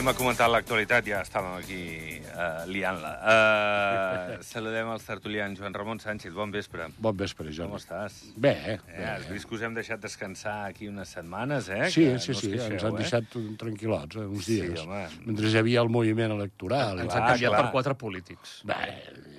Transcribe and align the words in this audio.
anem 0.00 0.14
a 0.14 0.16
comentar 0.16 0.46
l'actualitat, 0.48 1.04
ja 1.04 1.18
estàvem 1.20 1.58
aquí 1.58 2.19
uh, 2.40 2.64
liant-la. 2.70 3.10
Uh, 3.20 4.42
saludem 4.52 4.88
els 4.94 5.04
tertulians. 5.06 5.58
Joan 5.60 5.74
Ramon 5.76 6.00
Sánchez, 6.00 6.32
bon 6.34 6.50
vespre. 6.54 6.88
Bon 6.98 7.16
vespre, 7.16 7.46
Com 7.50 7.56
Jordi. 7.58 7.80
estàs? 7.82 8.18
Bé, 8.36 8.54
Eh, 8.70 8.78
bé. 8.86 9.04
has 9.04 9.28
vist 9.30 9.48
que 9.48 9.54
us 9.58 9.62
hem 9.66 9.74
deixat 9.76 10.00
descansar 10.02 10.56
aquí 10.70 10.88
unes 10.88 11.08
setmanes, 11.08 11.68
eh? 11.68 11.90
Sí, 11.90 12.04
que 12.06 12.18
sí, 12.18 12.32
no 12.32 12.38
sí, 12.40 12.50
queixeu, 12.50 12.72
ens 12.72 12.84
han 12.84 12.94
eh? 12.94 13.02
deixat 13.04 13.24
tranquil·lots 13.60 14.16
eh, 14.16 14.26
uns 14.26 14.44
Sí, 14.46 14.60
dies. 14.62 14.80
home. 14.80 15.02
Mentre 15.26 15.48
hi 15.52 15.56
havia 15.60 15.80
el 15.84 15.88
moviment 15.92 16.32
electoral. 16.36 17.00
Ens 17.04 17.14
han 17.14 17.26
canviat 17.34 17.50
clar. 17.52 17.62
per 17.64 17.72
quatre 17.76 17.94
polítics. 17.94 18.60
Bé, 18.64 18.80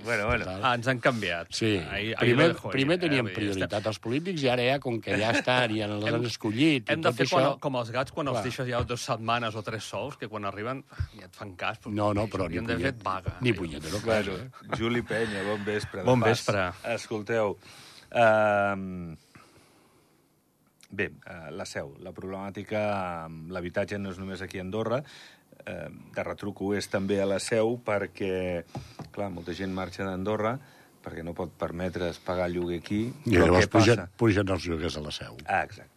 Bueno, 0.04 0.26
bueno. 0.27 0.45
total. 0.45 0.62
Ah, 0.65 0.73
ens 0.76 0.88
han 0.88 0.99
canviat. 0.99 1.48
Sí, 1.54 1.76
Ahir- 1.77 2.15
ahir 2.18 2.18
primer, 2.18 2.49
ahí, 2.52 2.71
primer 2.71 2.95
eh? 2.98 3.02
teníem 3.02 3.26
dir, 3.27 3.35
prioritat 3.35 3.85
els 3.85 3.99
polítics 3.99 4.41
i 4.43 4.49
ara 4.49 4.63
ja, 4.65 4.79
com 4.79 4.99
que 4.99 5.18
ja 5.18 5.29
estan 5.31 5.76
i 5.76 5.81
els 5.85 6.04
han 6.09 6.26
escollit 6.26 6.90
i 6.90 6.93
Hem 6.93 7.02
de 7.05 7.12
fer 7.13 7.26
això... 7.27 7.38
quan, 7.38 7.59
com 7.59 7.76
els 7.81 7.91
gats 7.91 8.12
quan 8.12 8.27
els 8.27 8.38
Clar. 8.40 8.43
deixes 8.48 8.68
ja 8.68 8.81
dues 8.84 9.02
setmanes 9.05 9.55
o 9.55 9.62
tres 9.62 9.84
sols, 9.84 10.18
que 10.18 10.27
quan 10.27 10.45
arriben 10.45 10.84
ja 11.20 11.26
et 11.26 11.35
fan 11.38 11.54
cas. 11.55 11.77
No, 11.85 12.13
no, 12.13 12.26
però 12.27 12.48
ni 12.49 12.57
Haurien 12.57 12.65
d'haver 12.68 12.91
punyet, 12.91 12.98
fet 12.98 13.04
vaga. 13.05 13.38
ni 13.41 13.54
punyetero 13.54 13.98
cas, 14.02 14.26
Bueno, 14.26 14.38
eh? 14.38 14.77
Juli 14.77 15.02
Penya, 15.02 15.44
bon 15.44 15.66
vespre. 15.66 16.04
Bon 16.04 16.20
pas. 16.20 16.30
vespre. 16.30 16.72
Escolteu, 16.94 17.58
uh, 18.12 19.16
bé, 20.90 21.12
uh, 21.26 21.52
la 21.52 21.66
seu, 21.66 21.96
la 22.04 22.12
problemàtica 22.12 22.84
amb 23.26 23.52
l'habitatge 23.52 23.98
no 23.98 24.12
és 24.12 24.20
només 24.20 24.41
aquí 24.41 24.60
a 24.60 24.65
Andorra, 24.65 25.02
uh, 25.02 25.88
de 26.15 26.24
retruc 26.24 26.62
ho 26.62 26.74
és 26.76 26.88
també 26.91 27.21
a 27.21 27.26
la 27.26 27.40
seu 27.40 27.77
perquè, 27.85 28.63
clar, 29.12 29.32
molta 29.32 29.54
gent 29.54 29.74
marxa 29.74 30.05
d'Andorra 30.08 30.58
perquè 31.02 31.24
no 31.26 31.34
pot 31.34 31.49
permetre's 31.58 32.20
pagar 32.21 32.46
el 32.46 32.60
lloguer 32.60 32.77
aquí. 32.77 33.02
I 33.26 33.40
llavors 33.40 33.65
pugen, 33.74 34.04
pugen 34.21 34.52
els 34.54 34.68
lloguers 34.70 34.98
a 34.99 35.02
la 35.02 35.12
seu. 35.15 35.40
Ah, 35.48 35.63
exacte. 35.63 35.90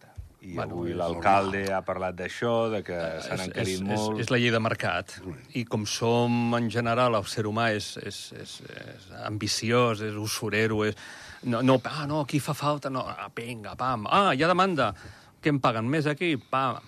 I 0.44 0.54
Bueno, 0.58 0.76
avui 0.76 0.92
l'alcalde 0.96 1.62
ha 1.72 1.80
parlat 1.86 2.16
d'això, 2.18 2.68
de 2.74 2.82
que 2.84 2.98
s'han 3.24 3.40
és, 3.40 3.46
encarit 3.48 3.78
és, 3.78 3.84
molt... 3.86 4.18
és, 4.18 4.26
és 4.26 4.32
la 4.32 4.40
llei 4.42 4.52
de 4.52 4.60
mercat. 4.60 5.16
I 5.56 5.64
com 5.68 5.86
som, 5.88 6.52
en 6.58 6.68
general, 6.72 7.16
el 7.16 7.24
ser 7.30 7.46
humà 7.48 7.70
és, 7.72 7.94
és, 8.04 8.20
és, 8.42 8.54
és 8.84 9.08
ambiciós, 9.24 10.04
és 10.04 10.18
usurero, 10.20 10.82
és... 10.84 11.00
No, 11.48 11.62
no, 11.64 11.78
ah, 11.88 12.04
no, 12.08 12.22
aquí 12.24 12.40
fa 12.44 12.56
falta, 12.56 12.92
no, 12.92 13.06
ah, 13.08 13.30
vinga, 13.36 13.74
pam. 13.80 14.08
Ah, 14.08 14.30
hi 14.36 14.44
ha 14.44 14.52
demanda. 14.52 14.92
Què 15.40 15.52
em 15.52 15.60
paguen 15.64 15.88
més 15.88 16.08
aquí? 16.10 16.34
Pam. 16.36 16.80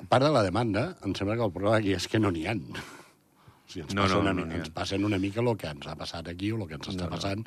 A 0.00 0.08
part 0.08 0.24
de 0.24 0.32
la 0.32 0.44
demanda, 0.44 0.90
em 1.04 1.16
sembla 1.16 1.36
que 1.38 1.46
el 1.46 1.52
problema 1.52 1.80
aquí 1.80 1.96
és 1.96 2.08
que 2.08 2.20
no 2.20 2.32
n'hi 2.32 2.48
ha. 2.48 2.56
Sigui, 3.74 3.84
ens, 3.88 3.94
No, 3.98 4.04
passa 4.06 4.14
no, 4.14 4.20
una, 4.22 4.32
no 4.38 4.44
ha. 4.46 4.58
ens 4.60 4.70
passen 4.70 5.04
una 5.04 5.18
mica 5.18 5.42
el 5.42 5.50
que 5.58 5.66
ens 5.74 5.86
ha 5.90 5.96
passat 5.98 6.28
aquí 6.30 6.52
o 6.54 6.60
el 6.62 6.68
que 6.70 6.78
ens 6.78 6.88
està 6.94 7.08
passant 7.10 7.42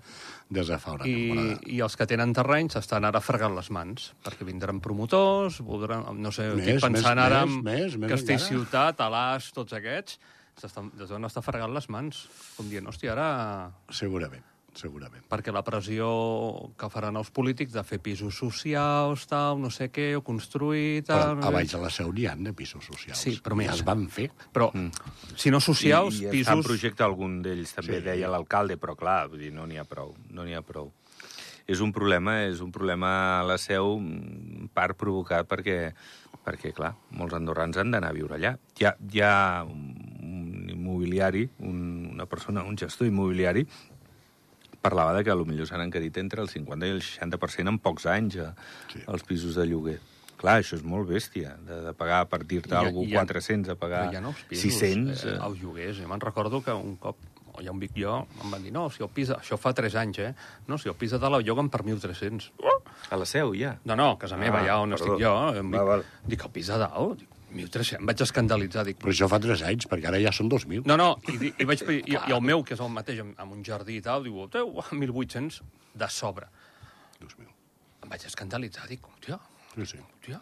des 0.52 0.67
de 0.67 0.78
fa 0.84 0.94
una 0.97 1.08
I, 1.08 1.14
temporada. 1.16 1.59
I 1.72 1.80
els 1.88 1.95
que 1.95 2.08
tenen 2.11 2.34
terrenys 2.36 2.75
estan 2.81 3.08
ara 3.08 3.22
fregant 3.23 3.56
les 3.56 3.69
mans, 3.72 4.09
perquè 4.25 4.44
vindran 4.47 4.81
promotors, 4.84 5.61
voldran, 5.64 6.03
no 6.19 6.31
sé, 6.36 6.50
Més, 6.53 6.67
estic 6.75 6.84
pensant 6.89 7.16
més, 7.16 7.25
ara 7.30 7.44
en 7.47 7.61
més, 7.64 7.95
més 7.97 8.11
Castell 8.11 8.36
encara. 8.42 8.50
Ciutat, 8.52 9.00
Alàs, 9.08 9.52
tots 9.56 9.73
aquests, 9.80 10.19
s'estan- 10.59 10.92
es 11.00 11.08
deuen 11.08 11.23
estar 11.30 11.44
fregant 11.45 11.73
les 11.73 11.88
mans, 11.94 12.25
com 12.58 12.67
dient, 12.69 12.86
hòstia, 12.91 13.14
ara... 13.16 13.72
Segurament, 13.89 14.44
segurament. 14.78 15.23
Perquè 15.30 15.52
la 15.53 15.64
pressió 15.66 16.08
que 16.78 16.89
faran 16.94 17.17
els 17.20 17.31
polítics 17.33 17.73
de 17.75 17.83
fer 17.88 18.00
pisos 18.03 18.38
socials, 18.38 19.25
tal, 19.30 19.59
no 19.61 19.72
sé 19.73 19.89
què, 19.94 20.11
o 20.17 20.23
construir, 20.25 21.03
Però 21.08 21.34
tal... 21.36 21.44
a 21.44 21.52
baix 21.56 21.73
de 21.73 21.81
la 21.81 21.89
seu 21.94 22.14
n'hi 22.14 22.28
ha 22.30 22.36
de 22.38 22.53
pisos 22.58 22.86
socials. 22.86 23.19
Sí, 23.19 23.38
però 23.44 23.58
Ja 23.58 23.64
més. 23.64 23.73
es 23.80 23.84
van 23.88 24.08
fer. 24.14 24.30
Però, 24.53 24.69
si 25.36 25.52
no 25.53 25.59
socials, 25.63 26.22
I, 26.22 26.28
i 26.28 26.35
pisos... 26.40 26.53
en 26.53 26.63
projecte 26.63 27.03
algun 27.03 27.41
d'ells, 27.41 27.74
també 27.79 27.97
Sí. 27.97 28.03
sí. 28.03 28.06
deia 28.12 28.29
l'alcalde, 28.29 28.78
però 28.78 28.96
clar, 28.96 29.28
vull 29.29 29.40
dir, 29.41 29.52
no 29.53 29.66
n'hi 29.68 29.78
ha 29.81 29.85
prou, 29.90 30.16
no 30.29 30.44
n'hi 30.46 30.53
ha 30.57 30.62
prou. 30.62 30.94
És 31.68 31.81
un 31.84 31.91
problema, 31.91 32.46
és 32.47 32.62
un 32.63 32.72
problema 32.72 33.41
a 33.41 33.44
la 33.44 33.57
seu, 33.59 33.97
en 34.00 34.69
part 34.73 34.96
provocat 34.96 35.50
perquè, 35.52 35.91
perquè 36.46 36.72
clar, 36.72 36.94
molts 37.12 37.35
andorrans 37.35 37.75
han 37.75 37.91
d'anar 37.91 38.13
a 38.13 38.16
viure 38.16 38.38
allà. 38.38 38.53
Hi 38.79 38.85
ha, 38.88 38.94
hi 39.12 39.19
ha 39.19 39.34
un 39.68 40.69
immobiliari, 40.72 41.50
un, 41.59 42.07
una 42.13 42.25
persona, 42.25 42.63
un 42.63 42.78
gestor 42.79 43.07
immobiliari, 43.09 43.66
parlava 44.88 45.14
de 45.18 45.24
que 45.28 45.36
potser 45.36 45.68
s'han 45.70 45.84
encarit 45.88 46.18
entre 46.24 46.42
el 46.42 46.50
50 46.50 46.88
i 46.88 46.96
el 46.96 47.02
60% 47.06 47.70
en 47.75 47.80
pocs 47.80 48.06
anys 48.08 48.38
a, 48.44 48.53
Sí. 48.94 49.03
els 49.08 49.24
pisos 49.24 49.56
de 49.56 49.66
lloguer. 49.68 50.00
Clar, 50.38 50.59
això 50.62 50.75
és 50.78 50.84
molt 50.86 51.08
bèstia, 51.09 51.56
de, 51.66 51.80
de 51.88 51.94
pagar 51.98 52.20
a 52.22 52.25
partir-te 52.30 52.70
Hi 52.70 52.78
ha- 52.78 52.84
algú 52.86 53.03
hi 53.08 53.16
ha- 53.16 53.24
400 53.26 53.72
a 53.74 53.76
pagar 53.76 54.03
hi 54.14 54.18
ha 54.18 54.22
nous 54.22 54.38
pisos, 54.47 54.62
600. 54.72 55.24
eh, 55.26 55.31
eh. 55.34 55.40
als 55.42 55.58
lloguers. 55.59 55.97
Jo 55.97 56.08
me'n 56.08 56.22
recordo 56.22 56.62
que 56.62 56.72
un 56.78 56.96
cop, 57.02 57.18
ja 57.58 57.72
un 57.74 57.80
vic 57.81 57.96
jo, 57.97 58.28
em 58.44 58.52
van 58.53 58.62
dir, 58.62 58.72
no, 58.72 58.84
si 58.94 59.02
el 59.02 59.09
pis... 59.09 59.31
Això 59.34 59.58
fa 59.58 59.74
3 59.74 59.96
anys, 59.97 60.20
eh? 60.20 60.34
No, 60.68 60.78
si 60.78 60.90
el 60.90 60.94
pis 60.96 61.09
de 61.16 61.18
dalt 61.18 61.40
el 61.40 61.44
lloguen 61.47 61.72
per 61.74 61.81
1.300. 61.81 62.52
A 63.09 63.18
la 63.18 63.26
seu, 63.26 63.56
ja. 63.58 63.80
No, 63.84 63.96
no, 63.97 64.12
a 64.12 64.20
casa 64.22 64.38
meva, 64.38 64.62
Ah, 64.62 64.66
ja 64.70 64.78
on 64.80 64.92
perdó. 64.94 65.16
estic 65.16 65.26
jo. 65.26 65.34
Em 65.58 65.72
Va, 65.74 65.80
dic, 65.80 65.88
val. 65.90 66.06
dic, 66.28 66.46
el 66.46 66.52
pis 66.53 66.68
de 66.70 66.78
dalt? 66.86 67.18
Dic, 67.24 67.28
1.300. 67.57 67.97
Em 68.00 68.06
vaig 68.09 68.22
escandalitzar. 68.25 68.85
Dic, 68.88 69.00
Però 69.01 69.12
això 69.13 69.28
fa 69.31 69.40
3 69.44 69.63
anys, 69.72 69.88
perquè 69.90 70.07
ara 70.12 70.19
ja 70.22 70.31
són 70.35 70.50
2.000. 70.53 70.85
no, 70.88 70.97
no, 70.97 71.09
i, 71.34 71.51
i, 71.57 71.66
vaig, 71.68 71.84
i, 71.97 72.00
i 72.13 72.34
el 72.38 72.41
meu, 72.45 72.63
que 72.63 72.75
és 72.78 72.84
el 72.85 72.90
mateix, 72.94 73.19
amb, 73.25 73.35
amb 73.41 73.57
un 73.57 73.63
jardí 73.66 73.97
i 73.97 74.03
tal, 74.06 74.23
diu, 74.28 74.45
teu, 74.53 74.72
1.800 74.94 75.62
de 75.97 76.09
sobre. 76.13 76.47
2.000. 77.22 77.47
Em 78.06 78.12
vaig 78.13 78.25
escandalitzar. 78.29 78.88
Dic, 78.91 79.01
hòstia, 79.09 79.40
Sí, 79.78 79.85
sí. 79.85 79.97
hòstia. 80.01 80.40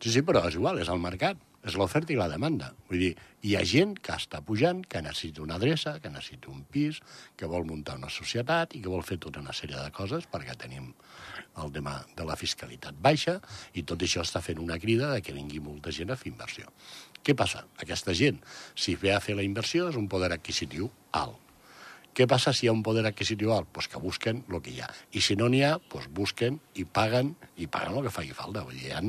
Sí, 0.00 0.10
sí, 0.14 0.20
però 0.26 0.42
és 0.48 0.54
igual, 0.56 0.78
és 0.80 0.88
el 0.88 0.98
mercat. 1.02 1.36
És 1.60 1.74
l'oferta 1.76 2.14
i 2.14 2.16
la 2.16 2.28
demanda. 2.30 2.70
Vull 2.88 3.02
dir, 3.02 3.10
hi 3.44 3.52
ha 3.56 3.64
gent 3.68 3.92
que 4.00 4.14
està 4.16 4.40
pujant, 4.44 4.80
que 4.88 5.02
necessita 5.04 5.42
una 5.44 5.58
adreça, 5.60 5.98
que 6.00 6.12
necessita 6.12 6.48
un 6.52 6.62
pis, 6.64 7.02
que 7.36 7.48
vol 7.50 7.66
muntar 7.68 7.98
una 8.00 8.08
societat 8.12 8.76
i 8.76 8.80
que 8.80 8.92
vol 8.92 9.04
fer 9.04 9.18
tota 9.20 9.42
una 9.44 9.52
sèrie 9.56 9.76
de 9.76 9.92
coses 9.92 10.24
perquè 10.30 10.56
tenim 10.56 10.88
el 11.60 11.72
tema 11.74 11.98
de 12.16 12.24
la 12.24 12.38
fiscalitat 12.40 12.96
baixa 13.04 13.36
i 13.76 13.84
tot 13.84 14.00
això 14.06 14.24
està 14.24 14.40
fent 14.44 14.62
una 14.62 14.78
crida 14.80 15.12
de 15.12 15.20
que 15.20 15.36
vingui 15.36 15.60
molta 15.60 15.92
gent 15.92 16.14
a 16.14 16.18
fer 16.20 16.32
inversió. 16.32 16.72
Què 17.20 17.36
passa? 17.36 17.66
Aquesta 17.84 18.16
gent, 18.16 18.40
si 18.74 18.96
ve 18.96 19.12
a 19.12 19.20
fer 19.20 19.36
la 19.36 19.44
inversió, 19.44 19.90
és 19.92 20.00
un 20.00 20.08
poder 20.08 20.32
adquisitiu 20.32 20.88
alt. 21.12 21.49
Què 22.14 22.26
passa 22.26 22.52
si 22.56 22.66
ha 22.66 22.74
un 22.74 22.82
poder 22.82 23.04
adquisitiu 23.06 23.52
alt? 23.54 23.68
Pues 23.72 23.86
que 23.88 24.00
busquen 24.02 24.42
el 24.48 24.62
que 24.64 24.72
hi 24.74 24.80
ha. 24.82 24.88
I 25.14 25.22
si 25.22 25.36
no 25.38 25.46
n'hi 25.48 25.62
ha, 25.66 25.76
pues 25.92 26.08
busquen 26.10 26.58
i 26.74 26.84
paguen, 26.84 27.34
i 27.56 27.68
paguen 27.70 28.00
el 28.00 28.08
que 28.08 28.14
faci 28.14 28.34
falta. 28.34 28.64
Vull 28.66 28.78
dir, 28.78 28.90
hi 28.90 28.96
ha 28.96 29.02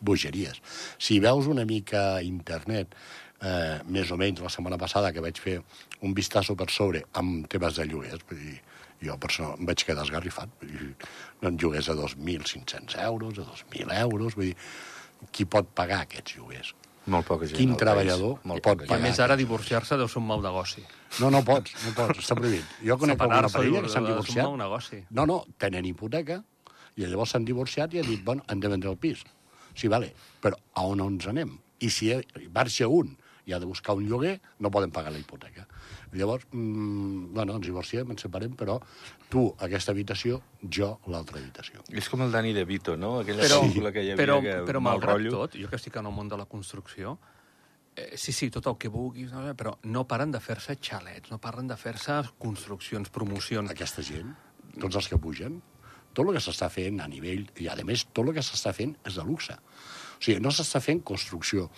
bogeries. 0.00 0.58
Si 0.98 1.20
veus 1.22 1.46
una 1.46 1.64
mica 1.68 2.20
internet, 2.26 2.96
eh, 3.40 3.78
més 3.86 4.10
o 4.10 4.18
menys 4.18 4.42
la 4.42 4.50
setmana 4.52 4.78
passada 4.80 5.12
que 5.14 5.22
vaig 5.22 5.38
fer 5.38 5.58
un 6.02 6.14
vistazo 6.14 6.56
per 6.58 6.68
sobre 6.74 7.04
amb 7.20 7.46
temes 7.52 7.78
de 7.78 7.86
lloguers, 7.86 8.26
vull 8.28 8.42
dir, 8.42 8.58
jo 9.06 9.16
per 9.22 9.30
això 9.30 9.52
em 9.54 9.70
vaig 9.70 9.86
quedar 9.86 10.06
esgarrifat. 10.06 10.58
Vull 10.62 10.74
dir, 10.74 10.92
en 11.46 11.62
lloguers 11.62 11.88
a 11.88 11.98
2.500 11.98 12.98
euros, 13.06 13.38
a 13.38 13.46
2.000 13.54 13.94
euros, 14.02 14.34
vull 14.34 14.50
dir, 14.50 14.56
qui 15.32 15.46
pot 15.46 15.70
pagar 15.74 16.02
aquests 16.04 16.38
lloguers? 16.38 16.74
Molt 17.08 17.26
poca 17.28 17.46
gent. 17.48 17.56
Quin 17.56 17.74
treballador 17.80 18.38
Molt 18.44 18.62
pot 18.62 18.82
poca 18.82 18.88
I 18.88 18.98
a 18.98 19.00
més, 19.02 19.18
ara 19.24 19.36
divorciar-se 19.40 19.96
deu 19.96 20.08
ser 20.10 20.20
un 20.20 20.26
mal 20.28 20.42
negoci. 20.44 20.84
No, 21.22 21.30
no 21.32 21.40
pots, 21.46 21.72
no 21.86 21.94
pots, 21.96 22.20
està 22.22 22.36
prohibit. 22.38 22.66
Jo 22.84 22.98
conec 23.00 23.22
alguna 23.24 23.48
parella 23.52 23.82
que 23.84 23.92
s'han 23.92 24.04
és 24.04 24.10
un 24.10 24.12
divorciat. 24.12 24.44
mal 24.44 24.58
negoci. 24.60 25.00
No, 25.10 25.24
no, 25.30 25.38
tenen 25.58 25.88
hipoteca 25.88 26.42
i 26.98 27.06
llavors 27.06 27.32
s'han 27.34 27.46
divorciat 27.48 27.94
i 27.94 28.02
han 28.02 28.10
dit, 28.10 28.22
bueno, 28.24 28.44
hem 28.48 28.60
de 28.60 28.68
vendre 28.74 28.92
el 28.92 28.98
pis. 29.00 29.24
Sí, 29.74 29.88
vale, 29.88 30.12
però 30.42 30.58
a 30.74 30.84
on 30.90 31.00
ens 31.06 31.28
anem? 31.30 31.56
I 31.80 31.90
si 31.94 32.10
marxa 32.54 32.88
un 32.90 33.16
i 33.46 33.54
ha 33.54 33.60
de 33.62 33.66
buscar 33.66 33.94
un 33.96 34.08
lloguer, 34.10 34.40
no 34.58 34.70
poden 34.70 34.90
pagar 34.92 35.12
la 35.14 35.20
hipoteca. 35.22 35.64
Llavors, 36.12 36.46
mmm, 36.52 37.32
bueno, 37.34 37.56
ens 37.58 37.66
divorciem, 37.66 38.10
ens 38.14 38.24
separem, 38.24 38.54
però 38.56 38.78
tu 39.28 39.46
aquesta 39.64 39.92
habitació, 39.92 40.40
jo 40.62 40.98
l'altra 41.06 41.38
habitació. 41.40 41.82
És 41.92 42.08
com 42.08 42.22
el 42.24 42.32
Dani 42.32 42.52
De 42.56 42.64
Vito, 42.64 42.96
no? 42.96 43.18
Aquella 43.20 43.42
Però, 43.44 43.60
pel·lícula 43.64 43.92
que 43.92 44.04
hi 44.04 44.12
havia 44.12 44.22
però, 44.22 44.38
que 44.42 44.54
però 44.68 44.80
mal 44.80 44.96
malgrat 44.98 45.16
rotllo. 45.18 45.30
tot, 45.36 45.58
jo 45.60 45.68
que 45.68 45.76
estic 45.76 45.96
en 46.00 46.06
el 46.06 46.12
món 46.16 46.28
de 46.28 46.36
la 46.40 46.46
construcció, 46.46 47.18
eh, 47.96 48.16
sí, 48.16 48.32
sí, 48.32 48.50
tot 48.50 48.66
el 48.66 48.76
que 48.78 48.88
vulguis, 48.88 49.32
no? 49.32 49.42
però 49.54 49.76
no 49.84 50.06
paren 50.08 50.30
de 50.30 50.40
fer-se 50.40 50.78
xalets, 50.80 51.30
no 51.30 51.38
paren 51.38 51.66
de 51.68 51.76
fer-se 51.76 52.22
construccions, 52.38 53.10
promocions. 53.10 53.70
Aquesta 53.70 54.02
gent, 54.02 54.34
tots 54.78 54.96
els 54.96 55.08
que 55.08 55.18
pugen, 55.18 55.60
tot 56.14 56.26
el 56.26 56.34
que 56.34 56.40
s'està 56.42 56.70
fent 56.72 57.00
a 57.00 57.08
nivell... 57.10 57.46
I, 57.58 57.68
a 57.68 57.76
més, 57.84 58.06
tot 58.12 58.26
el 58.26 58.34
que 58.34 58.42
s'està 58.42 58.72
fent 58.74 58.96
és 59.06 59.18
de 59.18 59.24
luxe. 59.26 59.58
O 60.18 60.24
sigui, 60.24 60.40
no 60.42 60.50
s'està 60.50 60.80
fent 60.82 61.00
construcció 61.06 61.68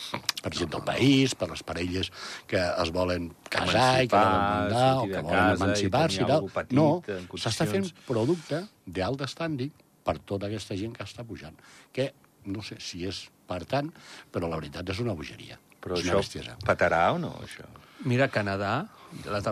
per 0.41 0.53
gent 0.57 0.71
del 0.73 0.85
país, 0.87 1.35
per 1.37 1.51
les 1.51 1.63
parelles 1.67 2.09
que 2.49 2.61
es 2.61 2.93
volen 2.95 3.29
casar 3.53 4.03
i 4.05 4.09
que 4.09 4.17
volen 4.17 4.47
mandar, 4.47 4.87
o 4.97 5.05
que 5.11 5.23
volen 5.27 5.59
emancipar-se 5.59 6.25
i 6.25 6.29
tal. 6.31 6.49
No, 6.77 6.89
s'està 7.37 7.69
fent 7.69 7.91
producte 8.09 8.65
d'alt 8.87 9.27
estànding 9.29 9.75
per 10.07 10.17
tota 10.25 10.49
aquesta 10.49 10.79
gent 10.81 10.97
que 10.97 11.05
està 11.05 11.27
pujant. 11.29 11.57
Que 11.93 12.11
no 12.49 12.65
sé 12.65 12.81
si 12.81 13.05
és 13.07 13.27
per 13.51 13.65
tant, 13.69 13.93
però 14.33 14.49
la 14.49 14.57
veritat 14.57 14.89
és 14.89 15.05
una 15.05 15.13
bogeria. 15.17 15.61
Però 15.81 15.97
és 15.97 16.05
una 16.05 16.17
això 16.17 16.25
bestiesa. 16.25 16.57
petarà 16.65 17.05
o 17.15 17.21
no, 17.21 17.35
això? 17.45 17.69
Mira, 18.09 18.29
Canadà, 18.33 18.87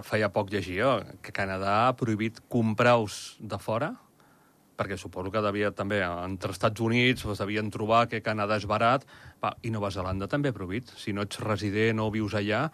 feia 0.08 0.28
poc 0.32 0.50
llegia 0.52 0.98
que 1.24 1.32
Canadà 1.36 1.74
ha 1.86 1.96
prohibit 1.96 2.40
comprar-us 2.48 3.36
de 3.40 3.58
fora, 3.60 3.92
perquè 4.78 4.98
suposo 4.98 5.32
que 5.34 5.42
devia 5.42 5.72
també, 5.74 6.00
entre 6.06 6.54
Estats 6.54 6.80
Units, 6.84 7.26
es 7.26 7.42
devien 7.42 7.70
trobar 7.74 8.06
que 8.08 8.22
Canadà 8.22 8.60
és 8.60 8.68
barat, 8.70 9.06
va, 9.42 9.56
i 9.66 9.72
Nova 9.74 9.90
Zelanda 9.90 10.30
també 10.30 10.52
ha 10.52 10.56
prohibit. 10.56 10.92
Si 10.96 11.12
no 11.12 11.26
ets 11.26 11.42
resident 11.42 11.98
o 12.04 12.08
vius 12.14 12.36
allà, 12.38 12.68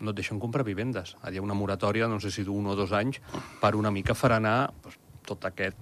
no 0.00 0.10
et 0.10 0.18
deixen 0.18 0.40
comprar 0.42 0.66
vivendes. 0.66 1.14
Hi 1.22 1.38
ha 1.38 1.44
una 1.44 1.56
moratòria, 1.56 2.10
no 2.10 2.18
sé 2.20 2.34
si 2.34 2.44
d'un 2.46 2.66
o 2.66 2.76
dos 2.78 2.92
anys, 2.92 3.22
per 3.62 3.74
una 3.78 3.94
mica 3.94 4.18
frenar 4.18 4.58
doncs, 4.82 4.98
tot 5.24 5.46
aquest 5.48 5.78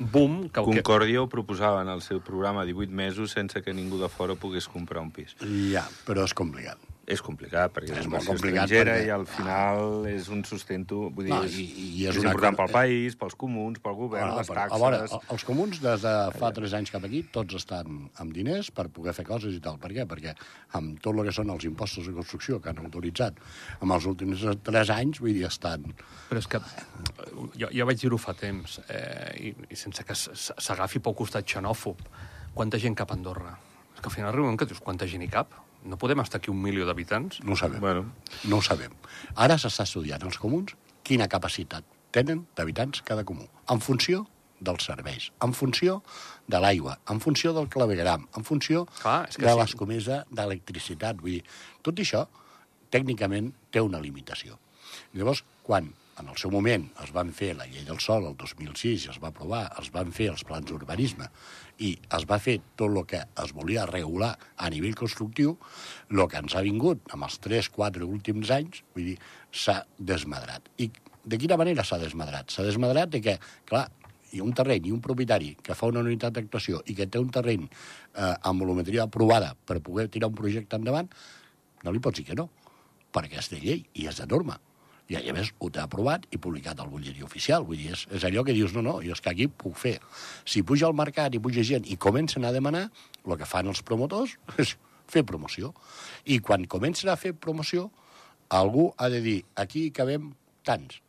boom 0.00 0.46
que, 0.48 0.62
que, 0.62 0.64
Concòrdia 0.64 1.20
ho 1.20 1.28
proposava 1.28 1.82
en 1.84 1.90
el 1.92 2.00
seu 2.00 2.22
programa 2.24 2.64
18 2.64 2.94
mesos 3.02 3.34
sense 3.36 3.60
que 3.60 3.74
ningú 3.76 4.00
de 4.00 4.08
fora 4.08 4.38
pogués 4.38 4.70
comprar 4.70 5.02
un 5.04 5.12
pis. 5.12 5.36
Ja, 5.74 5.84
però 6.06 6.24
és 6.24 6.32
complicat. 6.32 6.89
És 7.10 7.20
complicat, 7.26 7.72
perquè 7.74 7.90
és, 7.96 7.98
És 8.04 8.06
molt 8.10 8.24
complicat 8.28 8.70
perquè- 8.70 9.06
i 9.06 9.10
al 9.10 9.24
final 9.26 10.06
és 10.06 10.28
un 10.30 10.44
sustento... 10.46 11.08
Vull 11.10 11.26
dir, 11.26 11.32
No, 11.34 11.40
és, 11.44 11.56
i- 11.58 11.64
i 11.66 12.04
és 12.06 12.14
és 12.14 12.20
una 12.22 12.30
important 12.30 12.56
cosa- 12.56 12.66
pel 12.68 12.74
país, 12.76 13.16
pels 13.18 13.34
comuns, 13.34 13.80
pel 13.82 13.96
govern, 13.98 14.30
Ah, 14.30 14.36
les 14.38 14.48
però, 14.48 14.60
taxes... 14.62 14.76
A 14.76 14.82
veure, 14.84 15.00
el- 15.10 15.34
els 15.34 15.44
comuns 15.48 15.80
des 15.82 16.04
de 16.06 16.14
fa 16.38 16.52
tres 16.54 16.72
anys 16.78 16.92
cap 16.94 17.04
aquí 17.08 17.22
tots 17.34 17.54
estan 17.58 18.10
amb 18.22 18.32
diners 18.36 18.70
per 18.70 18.86
poder 18.94 19.12
fer 19.16 19.24
coses 19.26 19.54
i 19.56 19.60
tal. 19.64 19.78
Per 19.82 19.90
què? 19.90 20.06
Perquè 20.06 20.36
amb 20.78 21.00
tot 21.02 21.18
el 21.18 21.24
que 21.26 21.32
són 21.34 21.50
els 21.50 21.64
impostos 21.66 22.06
de 22.06 22.14
construcció 22.14 22.60
que 22.60 22.70
han 22.70 22.78
autoritzat 22.84 23.34
amb 23.80 23.92
els 23.98 24.06
últims 24.06 24.46
tres 24.62 24.90
anys, 24.94 25.18
vull 25.20 25.34
dir, 25.34 25.46
estan... 25.50 25.88
Però 26.30 26.38
és 26.38 26.46
que 26.46 26.60
jo, 27.58 27.68
jo 27.74 27.86
vaig 27.90 27.98
dir-ho 28.00 28.18
fa 28.22 28.34
temps, 28.38 28.78
eh, 28.88 29.50
i, 29.50 29.54
i 29.70 29.76
sense 29.76 30.04
que 30.06 30.14
s'agafi 30.14 31.00
pel 31.02 31.14
costat 31.18 31.44
xenòfob, 31.46 32.00
quanta 32.54 32.78
gent 32.78 32.94
cap 32.94 33.10
a 33.10 33.18
Andorra? 33.18 33.56
És 33.96 34.00
que 34.00 34.08
al 34.08 34.14
final 34.14 34.30
arriba 34.30 34.44
un 34.46 34.52
moment 34.52 34.60
que 34.62 34.70
dius, 34.70 34.80
quanta 34.80 35.06
gent 35.10 35.22
hi 35.26 35.28
cap? 35.32 35.52
No 35.84 35.96
podem 36.00 36.20
estar 36.20 36.40
aquí 36.40 36.50
un 36.52 36.60
milió 36.60 36.84
d'habitants? 36.88 37.40
No 37.44 37.54
ho 37.54 37.56
sabem. 37.56 37.80
Bueno. 37.80 38.04
No 38.44 38.58
ho 38.58 38.64
sabem. 38.64 38.92
Ara 39.36 39.56
s'està 39.60 39.86
estudiant 39.88 40.22
els 40.28 40.38
comuns 40.40 40.76
quina 41.06 41.28
capacitat 41.28 41.86
tenen 42.14 42.44
d'habitants 42.58 43.02
cada 43.06 43.24
comú, 43.24 43.46
en 43.70 43.80
funció 43.80 44.26
dels 44.60 44.84
serveis, 44.84 45.30
en 45.40 45.54
funció 45.56 46.00
de 46.50 46.60
l'aigua, 46.60 46.98
en 47.08 47.20
funció 47.24 47.54
del 47.56 47.70
clavegram, 47.72 48.26
en 48.36 48.44
funció 48.44 48.84
Clar, 49.00 49.22
és 49.30 49.38
que 49.38 49.46
de 49.46 49.54
sí. 49.54 49.60
l'escomesa 49.62 50.24
d'electricitat. 50.28 51.22
Vull 51.22 51.38
dir, 51.38 51.44
tot 51.86 52.02
això 52.02 52.26
tècnicament 52.92 53.52
té 53.72 53.80
una 53.80 54.02
limitació. 54.02 54.58
Llavors, 55.14 55.44
quan 55.64 55.92
en 56.20 56.28
el 56.28 56.38
seu 56.40 56.52
moment 56.52 56.86
es 57.02 57.10
van 57.16 57.32
fer 57.36 57.50
la 57.56 57.66
llei 57.68 57.84
del 57.88 58.00
sol 58.04 58.26
el 58.28 58.36
2006 58.38 59.06
i 59.06 59.10
es 59.12 59.18
va 59.22 59.30
aprovar, 59.32 59.64
es 59.80 59.90
van 59.94 60.12
fer 60.14 60.30
els 60.32 60.44
plans 60.46 60.68
d'urbanisme 60.68 61.28
i 61.80 61.94
es 62.16 62.26
va 62.28 62.38
fer 62.42 62.58
tot 62.76 62.90
el 62.90 63.04
que 63.08 63.22
es 63.44 63.54
volia 63.56 63.86
regular 63.88 64.34
a 64.56 64.68
nivell 64.72 64.96
constructiu, 64.98 65.56
el 66.12 66.26
que 66.28 66.42
ens 66.42 66.56
ha 66.56 66.64
vingut 66.66 67.14
amb 67.14 67.24
els 67.28 67.40
3-4 67.40 68.04
últims 68.04 68.52
anys, 68.52 68.82
vull 68.94 69.12
dir, 69.12 69.16
s'ha 69.50 69.80
desmadrat. 69.96 70.68
I 70.78 70.90
de 71.24 71.40
quina 71.40 71.58
manera 71.60 71.84
s'ha 71.84 71.98
desmadrat? 72.00 72.52
S'ha 72.52 72.66
desmadrat 72.68 73.12
de 73.16 73.22
que, 73.24 73.38
clar, 73.68 73.86
ha 74.30 74.44
un 74.44 74.54
terreny 74.54 74.86
i 74.86 74.94
un 74.94 75.02
propietari 75.02 75.54
que 75.64 75.74
fa 75.74 75.88
una 75.90 76.04
unitat 76.04 76.36
d'actuació 76.36 76.84
i 76.86 76.94
que 76.94 77.08
té 77.10 77.18
un 77.18 77.32
terreny 77.34 77.66
eh, 77.66 78.34
amb 78.46 78.62
volumetria 78.62 79.08
aprovada 79.08 79.54
per 79.66 79.80
poder 79.82 80.08
tirar 80.12 80.30
un 80.30 80.38
projecte 80.38 80.78
endavant, 80.78 81.10
no 81.82 81.92
li 81.92 82.02
pots 82.02 82.20
dir 82.20 82.28
que 82.28 82.38
no, 82.38 82.50
perquè 83.10 83.40
és 83.40 83.50
de 83.50 83.58
llei 83.62 83.86
i 83.94 84.06
és 84.06 84.20
de 84.20 84.28
norma. 84.30 84.60
I 85.10 85.18
a 85.18 85.34
més 85.34 85.50
ho 85.58 85.68
té 85.74 85.80
aprovat 85.82 86.28
i 86.30 86.38
publicat 86.38 86.78
al 86.78 86.90
butlletí 86.92 87.24
oficial. 87.26 87.64
Vull 87.66 87.80
dir, 87.80 87.90
és, 87.96 88.04
és 88.14 88.26
allò 88.28 88.44
que 88.46 88.54
dius, 88.54 88.74
no, 88.76 88.84
no, 88.86 89.00
jo 89.02 89.16
és 89.16 89.22
que 89.24 89.32
aquí 89.32 89.48
puc 89.50 89.74
fer. 89.80 89.96
Si 90.46 90.62
puja 90.62 90.86
al 90.86 90.94
mercat 90.94 91.34
i 91.34 91.42
puja 91.42 91.64
gent 91.66 91.88
i 91.90 91.98
comencen 91.98 92.46
a 92.46 92.52
demanar, 92.54 92.86
el 93.26 93.36
que 93.40 93.48
fan 93.48 93.70
els 93.72 93.82
promotors 93.82 94.36
és 94.62 94.76
fer 95.10 95.24
promoció. 95.26 95.74
I 96.30 96.38
quan 96.38 96.68
comencen 96.70 97.10
a 97.10 97.18
fer 97.18 97.34
promoció, 97.34 97.88
algú 98.54 98.92
ha 98.96 99.10
de 99.10 99.22
dir, 99.24 99.38
aquí 99.58 99.88
hi 99.88 99.94
cabem 99.94 100.30
tants, 100.66 101.00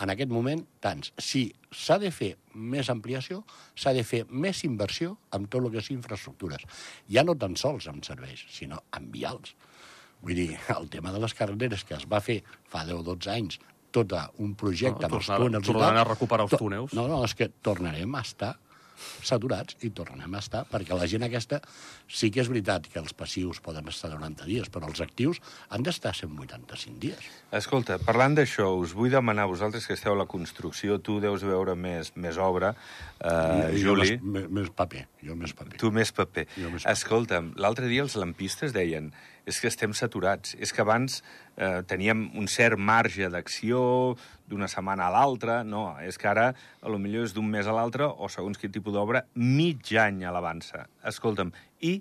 en 0.00 0.14
aquest 0.14 0.30
moment 0.30 0.62
tants. 0.82 1.10
Si 1.18 1.48
s'ha 1.74 1.98
de 2.02 2.10
fer 2.14 2.32
més 2.54 2.90
ampliació, 2.92 3.42
s'ha 3.74 3.92
de 3.96 4.04
fer 4.06 4.24
més 4.30 4.62
inversió 4.66 5.16
amb 5.36 5.50
tot 5.50 5.64
el 5.64 5.74
que 5.74 5.82
és 5.82 5.90
infraestructures. 5.94 6.64
Ja 7.10 7.26
no 7.26 7.36
tan 7.38 7.58
sols 7.58 7.90
amb 7.90 8.06
serveis, 8.06 8.46
sinó 8.50 8.80
amb 8.96 9.10
vials. 9.14 9.54
Vull 10.22 10.36
dir, 10.36 10.48
el 10.76 10.88
tema 10.92 11.12
de 11.14 11.20
les 11.22 11.34
carreteres 11.34 11.84
que 11.88 11.94
es 11.96 12.06
va 12.10 12.20
fer 12.24 12.40
fa 12.68 12.84
10 12.84 13.00
o 13.00 13.04
12 13.14 13.30
anys, 13.34 13.60
tot 13.90 14.12
un 14.38 14.54
projecte 14.54 15.08
No, 15.08 15.08
amb 15.08 15.20
els 15.20 15.30
túnels 15.32 15.66
tornaran 15.66 16.02
a 16.02 16.08
recuperar 16.08 16.44
els 16.46 16.58
túnels. 16.60 16.92
No, 16.94 17.08
no, 17.10 17.22
és 17.26 17.34
que 17.34 17.48
tornarem 17.62 18.14
a 18.14 18.20
estar 18.26 18.56
saturats 19.24 19.78
i 19.80 19.88
tornem 19.96 20.34
a 20.36 20.40
estar, 20.42 20.66
perquè 20.68 20.92
la 20.92 21.06
gent 21.08 21.24
aquesta 21.24 21.60
sí 22.10 22.28
que 22.32 22.42
és 22.42 22.50
veritat 22.52 22.84
que 22.92 23.00
els 23.00 23.14
passius 23.16 23.60
poden 23.64 23.88
estar 23.88 24.10
90 24.12 24.44
dies, 24.44 24.68
però 24.72 24.90
els 24.90 25.00
actius 25.00 25.40
han 25.72 25.84
d'estar 25.86 26.12
185 26.18 27.00
dies. 27.00 27.30
Escolta, 27.56 27.96
parlant 28.04 28.36
d'això, 28.36 28.68
us 28.76 28.92
vull 28.96 29.08
demanar, 29.12 29.48
vosaltres 29.48 29.88
que 29.88 29.96
esteu 29.96 30.12
a 30.12 30.20
la 30.20 30.28
construcció, 30.28 30.98
tu 31.00 31.16
deus 31.24 31.44
veure 31.48 31.74
més, 31.80 32.12
més 32.20 32.36
obra, 32.36 32.74
eh, 33.20 33.72
jo 33.80 33.90
Juli, 33.90 34.18
Més, 34.20 34.22
més, 34.36 34.48
més 34.60 34.70
paper, 34.76 35.06
jo 35.24 35.34
més 35.34 35.56
paper. 35.56 35.80
tu 35.80 35.90
més 35.90 36.12
paper. 36.12 36.46
Jo 36.58 36.68
més 36.70 36.84
paper. 36.84 36.92
Escolta'm, 36.92 37.52
l'altre 37.56 37.88
dia 37.88 38.04
els 38.04 38.16
lampistes 38.20 38.76
deien 38.76 39.12
és 39.48 39.60
que 39.60 39.70
estem 39.70 39.94
saturats, 39.96 40.56
és 40.58 40.72
que 40.72 40.82
abans 40.84 41.20
eh, 41.56 41.80
teníem 41.88 42.28
un 42.38 42.48
cert 42.50 42.78
marge 42.78 43.30
d'acció 43.32 43.80
d'una 44.50 44.68
setmana 44.68 45.08
a 45.08 45.14
l'altra, 45.14 45.60
no, 45.64 45.94
és 46.02 46.18
que 46.18 46.28
ara 46.30 46.50
a 46.52 46.92
lo 46.92 46.98
millor 46.98 47.28
és 47.28 47.36
d'un 47.36 47.48
mes 47.50 47.66
a 47.66 47.76
l'altre, 47.76 48.08
o 48.08 48.28
segons 48.32 48.58
quin 48.58 48.72
tipus 48.74 48.94
d'obra, 48.96 49.24
mig 49.34 49.94
any 49.98 50.24
a 50.24 50.34
l'avança. 50.34 50.86
Escolta'm, 51.06 51.54
i 51.80 52.00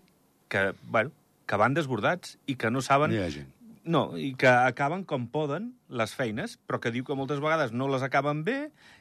que, 0.50 0.72
bueno, 0.84 1.14
que 1.50 1.58
van 1.58 1.78
desbordats 1.78 2.38
i 2.48 2.58
que 2.60 2.70
no 2.74 2.84
saben... 2.86 3.14
No 3.14 3.22
hi 3.22 3.26
ha 3.26 3.32
gent. 3.40 3.56
No, 3.90 4.02
i 4.20 4.34
que 4.38 4.50
acaben 4.50 5.02
com 5.08 5.24
poden 5.32 5.72
les 5.90 6.12
feines, 6.14 6.58
però 6.68 6.78
que 6.84 6.92
diu 6.94 7.06
que 7.08 7.16
moltes 7.18 7.40
vegades 7.42 7.72
no 7.74 7.88
les 7.90 8.04
acaben 8.06 8.44
bé 8.46 8.58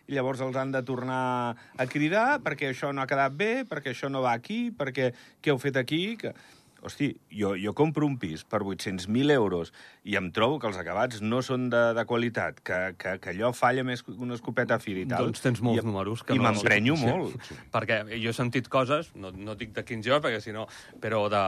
i 0.08 0.14
llavors 0.16 0.40
els 0.40 0.56
han 0.56 0.70
de 0.72 0.80
tornar 0.86 1.56
a 1.76 1.86
cridar 1.90 2.38
perquè 2.44 2.70
això 2.70 2.94
no 2.94 3.02
ha 3.02 3.10
quedat 3.10 3.34
bé, 3.36 3.50
perquè 3.68 3.92
això 3.92 4.08
no 4.08 4.22
va 4.24 4.32
aquí, 4.38 4.68
perquè 4.70 5.10
què 5.42 5.52
heu 5.52 5.60
fet 5.60 5.76
aquí... 5.80 6.16
Que... 6.20 6.32
Hosti, 6.78 7.08
jo, 7.34 7.56
jo 7.58 7.72
compro 7.74 8.06
un 8.06 8.18
pis 8.22 8.44
per 8.46 8.60
800.000 8.62 9.32
euros 9.34 9.72
i 10.06 10.14
em 10.14 10.28
trobo 10.30 10.60
que 10.62 10.68
els 10.70 10.76
acabats 10.78 11.18
no 11.20 11.40
són 11.42 11.66
de, 11.72 11.80
de 11.96 12.04
qualitat, 12.06 12.60
que, 12.62 12.76
que, 12.94 13.16
que 13.18 13.32
allò 13.32 13.50
falla 13.52 13.82
més 13.82 14.04
que 14.06 14.14
una 14.14 14.36
escopeta 14.38 14.76
a 14.76 14.82
fir 14.82 14.94
i 15.02 15.06
tal. 15.10 15.26
Doncs 15.26 15.42
tens 15.42 15.58
molts 15.64 15.82
I, 15.82 15.86
números 15.88 16.22
que 16.22 16.36
I 16.36 16.38
no- 16.38 16.46
m'emprenyo 16.46 16.94
Sí. 17.00 17.08
molt. 17.10 17.50
Perquè 17.74 18.04
jo 18.22 18.30
he 18.30 18.36
sentit 18.36 18.70
coses, 18.70 19.10
no, 19.18 19.32
no 19.34 19.56
dic 19.58 19.74
de 19.74 19.82
quins 19.84 20.06
jo, 20.06 20.20
perquè 20.22 20.38
si 20.44 20.54
no... 20.54 20.68
Però 21.02 21.24
de... 21.32 21.42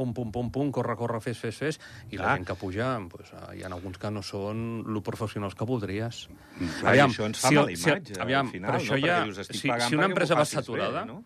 Pum, 0.00 0.14
pum, 0.16 0.30
pum, 0.32 0.48
pum, 0.48 0.70
corre, 0.72 0.94
corre, 0.96 1.18
fes, 1.20 1.36
fes, 1.36 1.58
fes, 1.60 1.76
i 2.08 2.16
la 2.16 2.22
Clar. 2.22 2.36
gent 2.38 2.46
que 2.48 2.54
puja, 2.56 2.86
doncs, 3.02 3.34
hi 3.52 3.60
ha 3.66 3.68
alguns 3.68 3.98
que 4.00 4.08
no 4.14 4.22
són 4.24 4.62
lo 4.88 5.02
professionals 5.04 5.52
que 5.58 5.66
voldries. 5.68 6.22
Clar, 6.78 6.94
i 6.96 7.02
això 7.04 7.26
ens 7.28 7.42
fa 7.42 7.50
mala 7.52 7.74
imatge, 7.74 8.14
al 8.16 8.22
aviam, 8.24 8.48
final, 8.48 8.70
però 8.70 8.78
no? 8.78 8.86
això 8.86 8.96
Perquè 8.96 9.10
ja... 9.10 9.18
dius, 9.26 9.42
si, 9.50 9.60
si 9.90 9.98
una 9.98 10.08
empresa 10.08 10.38
va 10.38 10.46
facis 10.46 10.56
bé, 10.56 10.62
saturada, 10.62 11.04
no? 11.04 11.18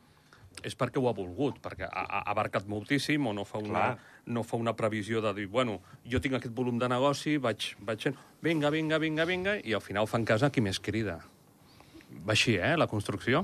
És 0.62 0.76
perquè 0.78 1.00
ho 1.00 1.08
ha 1.08 1.14
volgut, 1.16 1.58
perquè 1.62 1.88
ha, 1.88 2.04
ha 2.04 2.22
abarcat 2.32 2.68
moltíssim 2.70 3.26
o 3.26 3.32
no 3.36 3.44
fa, 3.48 3.58
una, 3.58 3.84
Clar. 3.94 3.98
no 4.36 4.44
fa 4.46 4.60
una 4.60 4.74
previsió 4.76 5.22
de 5.24 5.32
dir, 5.34 5.46
bueno, 5.50 5.80
jo 6.08 6.20
tinc 6.22 6.38
aquest 6.38 6.54
volum 6.54 6.78
de 6.78 6.88
negoci, 6.88 7.36
vaig, 7.42 7.72
vaig 7.84 8.08
fent, 8.08 8.18
vinga, 8.44 8.70
vinga, 8.74 9.00
vinga, 9.02 9.26
vinga, 9.28 9.56
i 9.60 9.74
al 9.74 9.82
final 9.84 10.08
fan 10.10 10.26
casa 10.28 10.52
qui 10.54 10.64
més 10.64 10.80
crida. 10.80 11.18
Va 12.24 12.36
així, 12.36 12.54
eh, 12.56 12.74
la 12.78 12.86
construcció. 12.86 13.42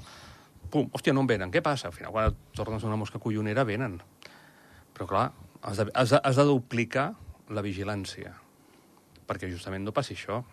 Pum, 0.70 0.86
hòstia, 0.94 1.12
no 1.16 1.24
en 1.24 1.30
venen, 1.30 1.50
què 1.50 1.62
passa? 1.64 1.88
Al 1.88 1.96
final, 1.96 2.12
quan 2.14 2.36
tornes 2.54 2.84
una 2.86 2.98
mosca 3.00 3.18
collonera, 3.18 3.64
venen. 3.66 3.98
Però, 4.94 5.08
clar, 5.08 5.26
has 5.62 5.80
de, 5.80 5.88
has 5.94 6.14
de, 6.14 6.20
has 6.22 6.38
de 6.38 6.46
duplicar 6.46 7.10
la 7.50 7.64
vigilància, 7.66 8.36
perquè 9.26 9.50
justament 9.50 9.84
no 9.84 9.94
passi 9.96 10.14
això. 10.14 10.44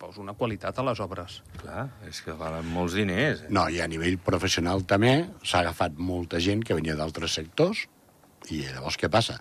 Posa 0.00 0.22
una 0.22 0.32
qualitat 0.32 0.78
a 0.80 0.84
les 0.86 1.00
obres. 1.04 1.40
Clar, 1.60 1.84
és 2.08 2.22
que 2.24 2.32
valen 2.40 2.66
molts 2.72 2.94
diners. 2.96 3.42
Eh? 3.44 3.52
No, 3.52 3.66
i 3.68 3.82
a 3.84 3.88
nivell 3.90 4.16
professional 4.24 4.86
també 4.88 5.14
s'ha 5.44 5.60
agafat 5.60 5.98
molta 6.00 6.40
gent 6.40 6.64
que 6.64 6.76
venia 6.78 6.96
d'altres 6.96 7.34
sectors 7.36 7.82
i 8.48 8.62
llavors 8.64 8.96
què 8.96 9.10
passa? 9.12 9.34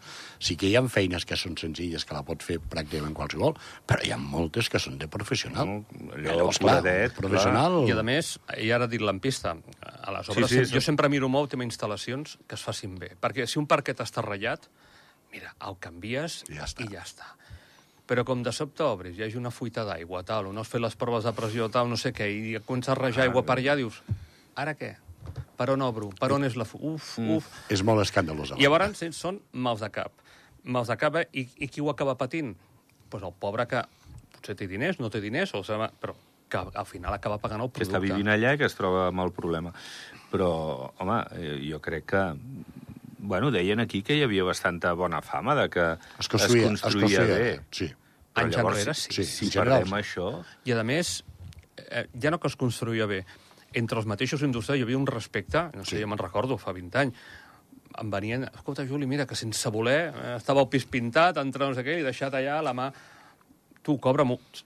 Sí 0.43 0.57
que 0.59 0.67
hi 0.67 0.73
ha 0.75 0.81
feines 0.91 1.23
que 1.25 1.37
són 1.39 1.55
senzilles, 1.57 2.03
que 2.05 2.13
la 2.13 2.21
pot 2.27 2.43
fer 2.43 2.57
pràcticament 2.59 3.15
qualsevol, 3.15 3.55
però 3.87 4.03
hi 4.03 4.11
ha 4.11 4.17
moltes 4.19 4.67
que 4.69 4.81
són 4.83 4.97
de 4.99 5.07
professional. 5.07 5.71
No, 5.71 6.09
allò 6.17 6.35
llavors, 6.35 6.59
clar, 6.59 6.75
curadet, 6.81 7.15
professional... 7.17 7.79
I, 7.87 7.95
a 7.95 8.03
més, 8.03 8.33
i 8.59 8.67
ara 8.75 8.89
dit 8.91 9.01
lampista, 9.01 9.55
a 9.55 10.11
les 10.17 10.27
Sí, 10.27 10.35
obres, 10.35 10.51
sí, 10.51 10.59
sí, 10.59 10.65
sí. 10.67 10.75
jo 10.75 10.83
sempre 10.83 11.07
miro 11.09 11.31
molt 11.31 11.55
tema 11.55 11.63
instal·lacions 11.65 12.35
que 12.45 12.59
es 12.59 12.67
facin 12.67 12.99
bé. 12.99 13.13
Perquè 13.23 13.47
si 13.47 13.57
un 13.63 13.69
parquet 13.71 14.03
està 14.03 14.21
ratllat, 14.27 14.67
mira, 15.31 15.55
el 15.65 15.79
canvies 15.79 16.43
I 16.51 16.59
ja 16.59 16.67
està. 16.67 16.83
i 16.83 16.91
ja 16.93 17.07
està. 17.07 17.31
Però 18.09 18.23
com 18.25 18.41
de 18.41 18.53
sobte 18.55 18.81
obris, 18.81 19.17
hi 19.17 19.27
hagi 19.27 19.37
una 19.37 19.51
fuita 19.53 19.83
d'aigua, 19.85 20.23
tal, 20.25 20.49
o 20.49 20.53
no 20.55 20.63
has 20.63 20.71
fet 20.71 20.81
les 20.81 20.95
proves 20.97 21.27
de 21.27 21.33
pressió, 21.37 21.67
tal, 21.69 21.91
no 21.91 21.97
sé 21.99 22.09
què, 22.15 22.25
i 22.25 22.55
comença 22.65 22.95
a 22.95 22.97
rajar 22.97 23.27
aigua 23.27 23.43
per 23.45 23.59
allà, 23.59 23.75
dius, 23.77 24.01
ara 24.57 24.73
què? 24.77 24.95
Per 25.59 25.67
on 25.75 25.83
obro? 25.85 26.09
Per 26.17 26.31
on 26.33 26.47
és 26.47 26.55
la... 26.57 26.65
Fu 26.65 26.79
uf, 26.95 27.11
uf. 27.19 27.51
És 27.69 27.83
molt 27.85 28.01
escandalós. 28.01 28.55
I 28.55 28.63
llavors 28.63 28.97
sí, 28.97 29.11
són 29.13 29.37
mals 29.51 29.83
de 29.83 29.91
cap. 29.93 30.15
Mals 30.63 30.89
de 30.89 30.97
cap, 30.97 31.19
eh? 31.19 31.27
I, 31.37 31.45
i 31.65 31.69
qui 31.69 31.83
ho 31.83 31.91
acaba 31.91 32.15
patint? 32.17 32.55
Doncs 32.55 33.11
pues 33.11 33.25
el 33.27 33.35
pobre 33.41 33.65
que 33.69 33.83
potser 34.33 34.55
té 34.55 34.67
diners, 34.71 34.99
no 35.03 35.09
té 35.11 35.21
diners, 35.21 35.53
o 35.57 35.63
sigui, 35.67 35.89
però 35.99 36.15
que 36.49 36.57
al 36.57 36.87
final 36.89 37.13
acaba 37.13 37.37
pagant 37.37 37.61
el 37.61 37.69
que 37.69 37.81
producte. 37.81 37.97
està 37.99 38.01
vivint 38.01 38.31
allà 38.33 38.55
i 38.55 38.59
que 38.61 38.65
es 38.65 38.77
troba 38.77 39.07
amb 39.09 39.21
el 39.21 39.33
problema. 39.35 39.73
Però, 40.31 40.49
home, 40.97 41.19
eh, 41.37 41.57
jo 41.69 41.81
crec 41.83 42.09
que... 42.13 42.23
Bueno, 43.19 43.51
deien 43.51 43.81
aquí 43.83 44.01
que 44.01 44.15
hi 44.15 44.23
havia 44.23 44.45
bastanta 44.47 44.93
bona 44.95 45.19
fama 45.21 45.55
de 45.55 45.67
que 45.69 45.85
Es 46.19 46.29
construïa, 46.31 46.71
es 46.71 46.81
construïa 46.81 47.25
bé. 47.27 47.59
Sí. 47.75 47.89
Però 48.29 48.45
Anys 48.45 48.55
llavors, 48.55 48.77
enrere, 48.79 48.93
sí. 48.95 49.11
Sí, 49.17 49.25
si 49.27 49.45
en 49.47 49.51
general, 49.51 49.83
perdem 49.83 49.91
sí. 49.91 49.99
això... 49.99 50.27
I, 50.69 50.71
a 50.77 50.83
més, 50.87 51.11
eh, 51.83 52.05
ja 52.21 52.31
no 52.31 52.39
que 52.39 52.47
es 52.47 52.55
construïa 52.55 53.07
bé, 53.09 53.25
entre 53.73 53.99
els 53.99 54.07
mateixos 54.07 54.41
indústries 54.45 54.79
hi 54.79 54.85
havia 54.87 54.97
un 54.97 55.07
respecte, 55.09 55.65
no 55.75 55.83
sé, 55.83 55.97
Sí. 55.97 56.01
jo 56.01 56.07
me'n 56.07 56.21
recordo, 56.21 56.57
fa 56.61 56.71
20 56.71 56.99
anys, 57.01 57.19
em 57.99 58.11
venien, 58.13 58.45
escolta, 58.53 58.85
Juli, 58.87 59.07
mira, 59.09 59.25
que 59.27 59.35
sense 59.35 59.67
voler 59.73 60.13
eh, 60.13 60.35
estava 60.37 60.61
el 60.63 60.69
pis 60.71 60.85
pintat, 60.85 61.41
entre 61.41 61.67
no 61.67 61.75
sé 61.75 61.83
què, 61.83 61.99
i 61.99 62.05
deixat 62.05 62.33
allà 62.39 62.61
la 62.63 62.73
mà... 62.77 62.91
Tu, 63.83 63.95
cobra 63.97 64.23
molt. 64.27 64.63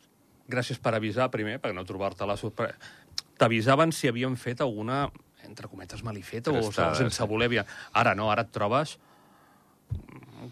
Gràcies 0.50 0.78
per 0.84 0.92
avisar 0.98 1.30
primer, 1.32 1.60
perquè 1.62 1.74
no 1.78 1.86
trobar-te 1.88 2.26
la 2.28 2.36
sorpresa. 2.38 2.76
T'avisaven 3.40 3.94
si 3.96 4.10
havien 4.10 4.36
fet 4.38 4.62
alguna, 4.62 5.08
entre 5.48 5.68
cometes, 5.72 6.04
malifeta, 6.04 6.52
o, 6.52 6.60
o 6.60 6.70
Prestada, 6.70 6.96
sense 7.00 7.28
voler... 7.30 7.50
Havia... 7.52 7.66
Ara 8.00 8.16
no, 8.16 8.30
ara 8.32 8.46
et 8.48 8.54
trobes 8.54 8.98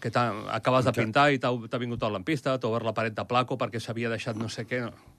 que 0.00 0.10
acabes 0.16 0.86
de 0.86 0.92
pintar 0.96 1.26
i 1.32 1.40
t'ha 1.42 1.50
t'ha 1.68 1.80
vingut 1.80 2.02
el 2.06 2.14
lampista, 2.16 2.54
t'ha 2.58 2.68
obert 2.70 2.86
la 2.86 2.94
paret 2.96 3.16
de 3.16 3.24
placo 3.28 3.58
perquè 3.60 3.80
s'havia 3.80 4.10
deixat 4.12 4.38
no 4.40 4.48
sé 4.48 4.64
què. 4.68 4.80
No. 4.86 5.11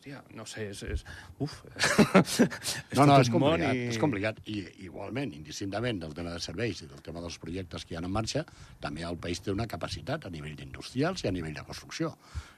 Hòstia, 0.00 0.22
no 0.32 0.46
sé, 0.48 0.62
és... 0.72 0.80
és 0.88 1.02
uf. 1.44 1.58
és 2.16 2.96
No, 2.96 3.04
no, 3.04 3.18
és 3.20 3.28
complicat, 3.28 3.74
i- 3.76 3.82
és 3.90 3.98
complicat. 4.00 4.38
I 4.48 4.62
igualment, 4.86 5.34
indistintament 5.36 6.00
del 6.00 6.14
tema 6.16 6.32
de 6.32 6.40
serveis 6.40 6.80
i 6.80 6.88
del 6.88 7.02
tema 7.04 7.20
dels 7.20 7.36
projectes 7.42 7.84
que 7.84 7.92
hi 7.92 7.98
ha 7.98 8.00
en 8.00 8.08
marxa, 8.10 8.46
també 8.80 9.04
el 9.04 9.18
país 9.20 9.42
té 9.44 9.52
una 9.52 9.66
capacitat 9.68 10.24
a 10.24 10.32
nivell 10.32 10.56
d'industrials 10.56 11.24
i 11.24 11.28
a 11.28 11.34
nivell 11.36 11.52
de 11.58 11.66
construcció. 11.68 12.14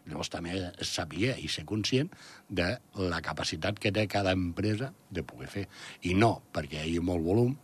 Llavors 0.07 0.31
també 0.31 0.55
saber 0.87 1.35
i 1.43 1.51
ser 1.51 1.65
conscient 1.67 2.13
de 2.49 2.69
la 3.11 3.19
capacitat 3.27 3.79
que 3.83 3.91
té 3.91 4.07
cada 4.07 4.31
empresa 4.39 4.93
de 5.11 5.27
poder 5.27 5.51
fer. 5.51 5.67
I 6.07 6.15
no 6.15 6.37
perquè 6.55 6.79
hi 6.79 6.85
hagi 6.93 7.03
molt 7.03 7.27
volum, 7.27 7.57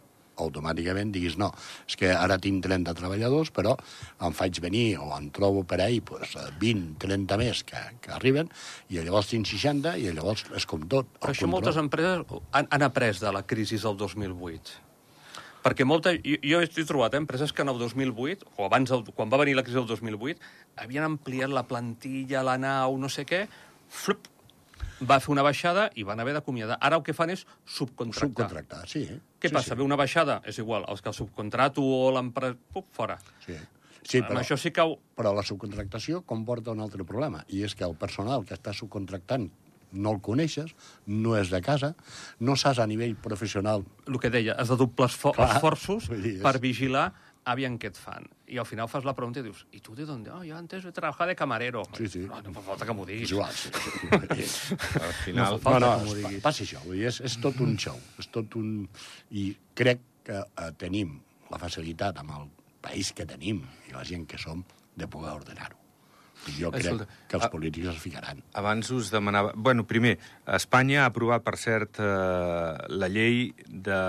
automàticament 0.45 1.13
diguis 1.15 1.39
no, 1.41 1.51
és 1.89 1.99
que 2.01 2.11
ara 2.15 2.39
tinc 2.43 2.63
30 2.65 2.95
treballadors, 2.99 3.53
però 3.55 3.77
em 4.25 4.35
faig 4.37 4.61
venir 4.65 4.87
o 5.03 5.11
en 5.17 5.31
trobo 5.35 5.65
per 5.69 5.81
ahir 5.85 6.03
pues, 6.09 6.35
20, 6.61 6.97
30 7.05 7.41
més 7.41 7.63
que, 7.69 7.85
que 8.05 8.13
arriben, 8.17 8.51
i 8.89 9.01
llavors 9.03 9.31
tinc 9.33 9.49
60 9.49 9.97
i 9.99 10.11
llavors 10.15 10.47
és 10.57 10.69
com 10.69 10.85
tot. 10.87 11.09
Però 11.19 11.33
el 11.33 11.37
això 11.37 11.47
control. 11.47 11.57
moltes 11.57 11.81
empreses 11.81 12.45
han, 12.53 12.69
han 12.71 12.87
après 12.87 13.23
de 13.23 13.33
la 13.35 13.45
crisi 13.47 13.81
del 13.83 13.99
2008. 13.99 14.85
Perquè 15.59 15.85
molta, 15.85 16.15
jo, 16.23 16.39
jo 16.39 16.61
he 16.63 16.85
trobat 16.87 17.15
eh, 17.15 17.21
empreses 17.21 17.53
que 17.53 17.65
en 17.65 17.73
el 17.73 17.81
2008, 17.81 18.47
o 18.57 18.67
abans, 18.69 18.93
del, 18.93 19.03
quan 19.15 19.31
va 19.33 19.41
venir 19.43 19.57
la 19.59 19.65
crisi 19.67 19.77
del 19.81 19.89
2008, 19.91 20.39
havien 20.85 21.05
ampliat 21.05 21.53
la 21.53 21.67
plantilla, 21.69 22.45
la 22.47 22.57
nau, 22.63 22.95
no 23.01 23.11
sé 23.13 23.27
què, 23.29 23.43
flup, 23.91 24.31
va 25.03 25.21
fer 25.21 25.31
una 25.33 25.43
baixada 25.47 25.89
i 25.95 26.03
van 26.03 26.19
haver 26.21 26.35
d'acomiadar. 26.35 26.79
Ara 26.81 26.97
el 26.99 27.03
que 27.07 27.15
fan 27.15 27.31
és 27.31 27.45
subcontractar. 27.65 28.29
Subcontractar, 28.29 28.89
sí. 28.89 29.05
Què 29.39 29.49
sí, 29.51 29.55
passa? 29.55 29.75
Sí. 29.75 29.79
Ve 29.79 29.85
una 29.87 29.97
baixada? 30.01 30.41
És 30.49 30.59
igual, 30.59 30.85
els 30.89 31.03
que 31.03 31.09
el 31.13 31.15
subcontrato 31.15 31.83
o 31.85 32.11
l'empresa... 32.15 32.57
Fora. 32.93 33.19
Sí, 33.45 33.55
sí 34.03 34.23
però, 34.23 34.41
això 34.43 34.57
sí 34.59 34.73
que... 34.75 34.83
ho- 34.83 34.99
però 35.15 35.35
la 35.37 35.43
subcontractació 35.47 36.23
comporta 36.27 36.73
un 36.75 36.81
altre 36.81 37.05
problema, 37.05 37.45
i 37.49 37.63
és 37.67 37.75
que 37.79 37.85
el 37.87 37.95
personal 37.95 38.45
que 38.49 38.55
està 38.59 38.73
subcontractant 38.75 39.51
no 39.93 40.11
el 40.13 40.19
coneixes, 40.21 40.75
no 41.07 41.33
és 41.39 41.49
de 41.49 41.63
casa, 41.65 41.95
no 42.45 42.59
saps 42.61 42.83
a 42.83 42.87
nivell 42.87 43.15
professional 43.17 43.87
El 44.07 44.19
que 44.21 44.29
deia, 44.29 44.53
has 44.61 44.69
de 44.69 44.77
doblar 44.77 45.07
esfo 45.09 45.33
Clar, 45.33 45.47
esforços 45.57 46.11
dir, 46.11 46.35
és- 46.37 46.43
per 46.45 46.59
vigilar 46.61 47.07
aviam 47.45 47.79
què 47.79 47.89
et 47.93 47.97
fan. 47.97 48.27
I 48.49 48.59
al 48.59 48.67
final 48.67 48.89
fas 48.89 49.05
la 49.05 49.15
pregunta 49.15 49.41
i 49.41 49.43
dius, 49.43 49.67
¿y 49.73 49.81
tú 49.81 49.95
de 49.95 50.05
dónde? 50.05 50.31
Oh, 50.31 50.43
yo 50.45 50.57
antes 50.57 50.85
he 50.85 50.93
trabajado 50.93 51.29
de 51.29 51.37
camarero. 51.37 51.83
Sí, 51.97 52.09
sí. 52.09 52.19
No, 52.21 52.41
no 52.43 52.53
fa 52.53 52.61
falta 52.63 52.85
que 52.87 52.93
m'ho 52.93 53.07
diguis. 53.07 53.31
igual. 53.31 53.53
Sí, 53.53 53.71
sí. 54.45 54.75
Al 55.01 55.13
final... 55.25 55.53
No 55.55 55.59
fa 55.59 55.79
no, 55.79 55.79
que 55.79 56.05
no, 56.05 56.11
es- 56.11 56.15
diguis. 56.23 56.43
passa 56.43 56.65
això, 56.65 56.83
vull 56.85 56.97
dir, 56.99 57.07
és, 57.13 57.21
és 57.25 57.39
tot 57.41 57.61
un 57.65 57.77
show, 57.79 57.97
és 58.19 58.29
tot 58.35 58.57
un... 58.61 58.89
I 59.31 59.49
crec 59.75 60.01
que 60.29 60.43
eh, 60.45 60.71
tenim 60.77 61.19
la 61.51 61.59
facilitat 61.63 62.19
amb 62.21 62.35
el 62.37 62.49
país 62.85 63.13
que 63.17 63.25
tenim 63.27 63.63
i 63.89 63.95
la 63.97 64.05
gent 64.05 64.27
que 64.29 64.37
som 64.39 64.61
de 64.99 65.07
poder 65.09 65.33
ordenar-ho. 65.39 65.78
Jo 66.57 66.71
crec 66.73 66.85
Escolta, 66.85 67.07
que 67.29 67.39
els 67.39 67.49
polítics 67.53 67.91
es 67.93 68.01
ficaran. 68.03 68.43
Abans 68.59 68.91
us 68.95 69.11
demanava... 69.13 69.53
Bueno, 69.57 69.85
primer, 69.89 70.17
Espanya 70.59 71.03
ha 71.05 71.09
aprovat, 71.13 71.45
per 71.47 71.57
cert, 71.61 72.01
eh, 72.01 72.89
la 72.89 73.11
llei 73.13 73.51
de, 73.69 74.01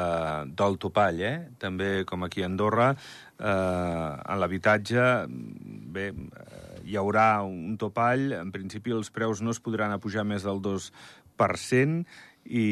del 0.61 0.79
topall, 0.81 1.21
eh? 1.25 1.35
També, 1.61 1.91
com 2.09 2.23
aquí 2.27 2.45
a 2.45 2.49
Andorra, 2.49 2.91
eh, 2.93 3.45
en 3.49 4.41
l'habitatge, 4.41 5.05
bé, 5.95 6.09
eh, 6.13 6.81
hi 6.89 6.99
haurà 6.99 7.29
un 7.45 7.77
topall. 7.81 8.31
En 8.39 8.53
principi, 8.55 8.95
els 8.95 9.11
preus 9.13 9.43
no 9.45 9.55
es 9.55 9.61
podran 9.63 9.93
apujar 9.95 10.25
més 10.27 10.47
del 10.47 10.63
2%, 10.65 12.05
i 12.49 12.67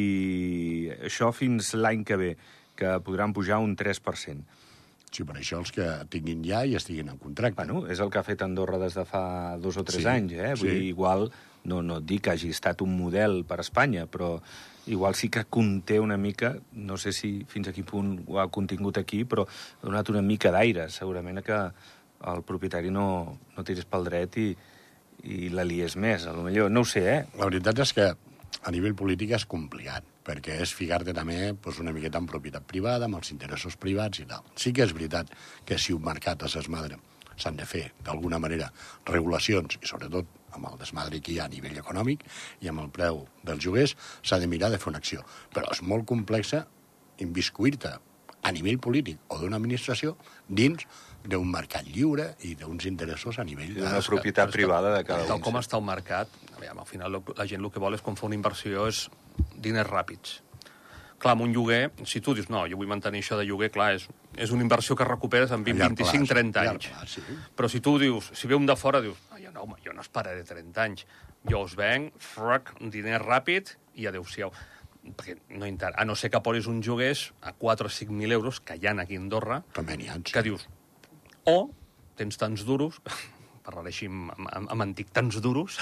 això 1.05 1.31
fins 1.35 1.73
l'any 1.77 2.03
que 2.07 2.17
ve, 2.19 2.31
que 2.77 2.97
podran 3.05 3.33
pujar 3.33 3.59
un 3.63 3.75
3%. 3.77 4.65
Sí, 5.11 5.23
per 5.23 5.37
això 5.39 5.61
els 5.61 5.71
que 5.71 5.85
tinguin 6.11 6.43
ja 6.45 6.65
i 6.67 6.75
estiguin 6.77 7.09
en 7.13 7.19
contracte. 7.21 7.63
Bueno, 7.63 7.85
és 7.89 8.01
el 8.03 8.09
que 8.11 8.19
ha 8.19 8.25
fet 8.27 8.41
Andorra 8.43 8.79
des 8.81 8.97
de 8.97 9.05
fa 9.07 9.57
dos 9.61 9.77
o 9.79 9.83
tres 9.87 10.03
Sí, 10.03 10.09
anys, 10.11 10.33
eh? 10.35 10.53
Vull 10.59 10.67
sí. 10.69 10.73
dir, 10.75 10.89
igual, 10.91 11.29
no, 11.63 11.81
no 11.81 12.01
et 12.01 12.07
dic 12.09 12.25
que 12.27 12.33
hagi 12.35 12.51
estat 12.53 12.83
un 12.83 12.95
model 12.97 13.43
per 13.47 13.61
Espanya, 13.63 14.05
però 14.11 14.35
igual 14.87 15.15
sí 15.15 15.29
que 15.29 15.45
conté 15.45 15.99
una 15.99 16.17
mica, 16.17 16.55
no 16.73 16.97
sé 16.97 17.13
si 17.15 17.45
fins 17.47 17.67
a 17.67 17.73
quin 17.75 17.87
punt 17.87 18.11
ho 18.27 18.39
ha 18.39 18.47
contingut 18.51 18.99
aquí, 18.99 19.23
però 19.27 19.47
ha 19.47 19.85
donat 19.85 20.11
una 20.13 20.21
mica 20.23 20.51
d'aire, 20.51 20.89
segurament 20.89 21.41
que 21.43 21.59
el 22.27 22.43
propietari 22.43 22.91
no, 22.91 23.37
no 23.55 23.63
tirés 23.67 23.85
pel 23.85 24.07
dret 24.07 24.37
i, 24.41 24.47
i 25.23 25.49
la 25.53 25.65
liés 25.67 25.97
més, 25.99 26.25
a 26.27 26.33
lo 26.33 26.43
millor. 26.45 26.71
No 26.71 26.83
ho 26.85 26.87
sé, 26.87 27.03
eh? 27.13 27.19
La 27.37 27.49
veritat 27.49 27.83
és 27.83 27.93
que 27.93 28.07
a 28.11 28.71
nivell 28.73 28.95
polític 28.97 29.35
és 29.37 29.45
complicat, 29.45 30.03
perquè 30.27 30.59
és 30.63 30.73
ficar-te 30.75 31.13
també 31.15 31.37
doncs, 31.53 31.79
una 31.83 31.93
miqueta 31.95 32.19
en 32.19 32.27
propietat 32.29 32.65
privada, 32.67 33.07
amb 33.07 33.19
els 33.21 33.31
interessos 33.31 33.77
privats 33.79 34.19
i 34.23 34.27
tal. 34.29 34.43
Sí 34.59 34.73
que 34.75 34.83
és 34.83 34.95
veritat 34.95 35.31
que 35.65 35.79
si 35.79 35.95
un 35.95 36.03
mercat 36.03 36.43
es 36.47 36.57
desmadra 36.59 36.99
s'han 37.37 37.57
de 37.57 37.67
fer, 37.69 37.83
d'alguna 38.03 38.39
manera, 38.41 38.71
regulacions, 39.05 39.77
i 39.77 39.87
sobretot 39.87 40.29
amb 40.57 40.71
el 40.71 40.79
desmadre 40.81 41.21
que 41.21 41.35
hi 41.35 41.39
ha 41.39 41.45
a 41.45 41.53
nivell 41.53 41.77
econòmic 41.77 42.25
i 42.65 42.71
amb 42.71 42.81
el 42.81 42.89
preu 42.93 43.21
dels 43.45 43.63
lloguers, 43.63 43.93
s'ha 44.25 44.39
de 44.41 44.49
mirar 44.49 44.71
de 44.73 44.79
fer 44.81 44.89
una 44.91 45.01
acció. 45.03 45.21
Però 45.53 45.69
és 45.71 45.83
molt 45.85 46.07
complexa 46.09 46.65
inviscuir-te 47.21 47.93
a 48.47 48.53
nivell 48.55 48.79
polític 48.81 49.21
o 49.33 49.37
d'una 49.41 49.59
administració 49.61 50.15
dins 50.47 50.85
d'un 51.27 51.47
mercat 51.51 51.87
lliure 51.91 52.29
i 52.47 52.53
d'uns 52.55 52.85
interessos 52.89 53.39
a 53.41 53.45
nivell 53.45 53.73
de... 53.75 53.85
Una 53.85 54.01
propietat 54.05 54.53
privada 54.53 54.93
de 54.95 55.03
cada 55.05 55.25
Tal 55.27 55.39
un. 55.39 55.45
com 55.45 55.57
està 55.59 55.79
el 55.79 55.85
mercat, 55.85 56.31
aviam, 56.55 56.79
al 56.79 56.89
final 56.89 57.19
la 57.19 57.47
gent 57.49 57.63
el 57.63 57.73
que 57.73 57.83
vol 57.83 57.97
és 57.97 58.05
quan 58.05 58.17
fa 58.19 58.29
una 58.29 58.37
inversió 58.37 58.87
és 58.87 59.07
diners 59.57 59.89
ràpids. 59.89 60.41
Clar, 61.17 61.33
amb 61.33 61.41
un 61.47 61.53
lloguer, 61.53 61.89
si 62.05 62.21
tu 62.21 62.35
dius, 62.37 62.45
no, 62.53 62.67
jo 62.69 62.77
vull 62.77 62.89
mantenir 62.89 63.23
això 63.23 63.39
de 63.39 63.45
lloguer, 63.47 63.71
clar, 63.73 63.95
és, 63.97 64.03
és 64.37 64.51
una 64.53 64.61
inversió 64.61 64.95
que 64.95 65.05
recuperes 65.07 65.49
en 65.55 65.63
20, 65.65 65.81
A 65.81 65.87
llarg 65.87 65.97
25, 65.97 66.27
plaç, 66.27 66.29
30 66.29 66.59
a 66.59 66.65
llarg 66.67 66.75
anys. 66.77 66.89
plaç, 66.93 67.15
sí. 67.17 67.37
Però 67.57 67.69
si 67.73 67.81
tu 67.81 67.95
dius, 67.97 68.29
si 68.37 68.47
ve 68.47 68.53
un 68.55 68.67
de 68.69 68.75
fora, 68.77 69.01
dius, 69.01 69.17
no, 69.31 69.39
jo 69.41 69.51
no, 69.51 69.63
home, 69.65 69.79
jo 69.85 69.95
no 69.97 70.05
esperaré 70.05 70.43
30 70.45 70.83
anys. 70.83 71.07
Jo 71.49 71.63
us 71.65 71.73
venc, 71.79 72.13
frac, 72.21 72.75
un 72.81 72.91
diner 72.93 73.17
ràpid 73.23 73.73
i 73.95 74.05
adeu-siau. 74.05 74.53
Perquè 75.07 75.37
no 75.57 75.65
inter... 75.65 75.93
A 75.97 76.05
no 76.05 76.13
ser 76.19 76.29
que 76.29 76.41
posis 76.43 76.67
uns 76.69 76.85
lloguers 76.85 77.31
a 77.41 77.53
4 77.55 77.87
o 77.87 77.89
5.000 77.89 78.31
euros, 78.37 78.59
que 78.59 78.75
hi 78.77 78.85
ha 78.85 78.93
aquí 79.01 79.15
a 79.15 79.19
Andorra, 79.23 79.63
També 79.73 79.97
ha. 80.05 80.19
sí. 80.21 80.33
que 80.35 80.43
dius, 80.43 80.67
o 81.47 81.71
tens 82.19 82.37
tants 82.37 82.65
duros, 82.67 83.01
parlaré 83.67 83.91
així 83.91 84.07
amb, 84.07 84.31
amb, 84.47 84.69
amb 84.71 84.85
antic, 84.85 85.09
tants 85.15 85.41
duros, 85.43 85.77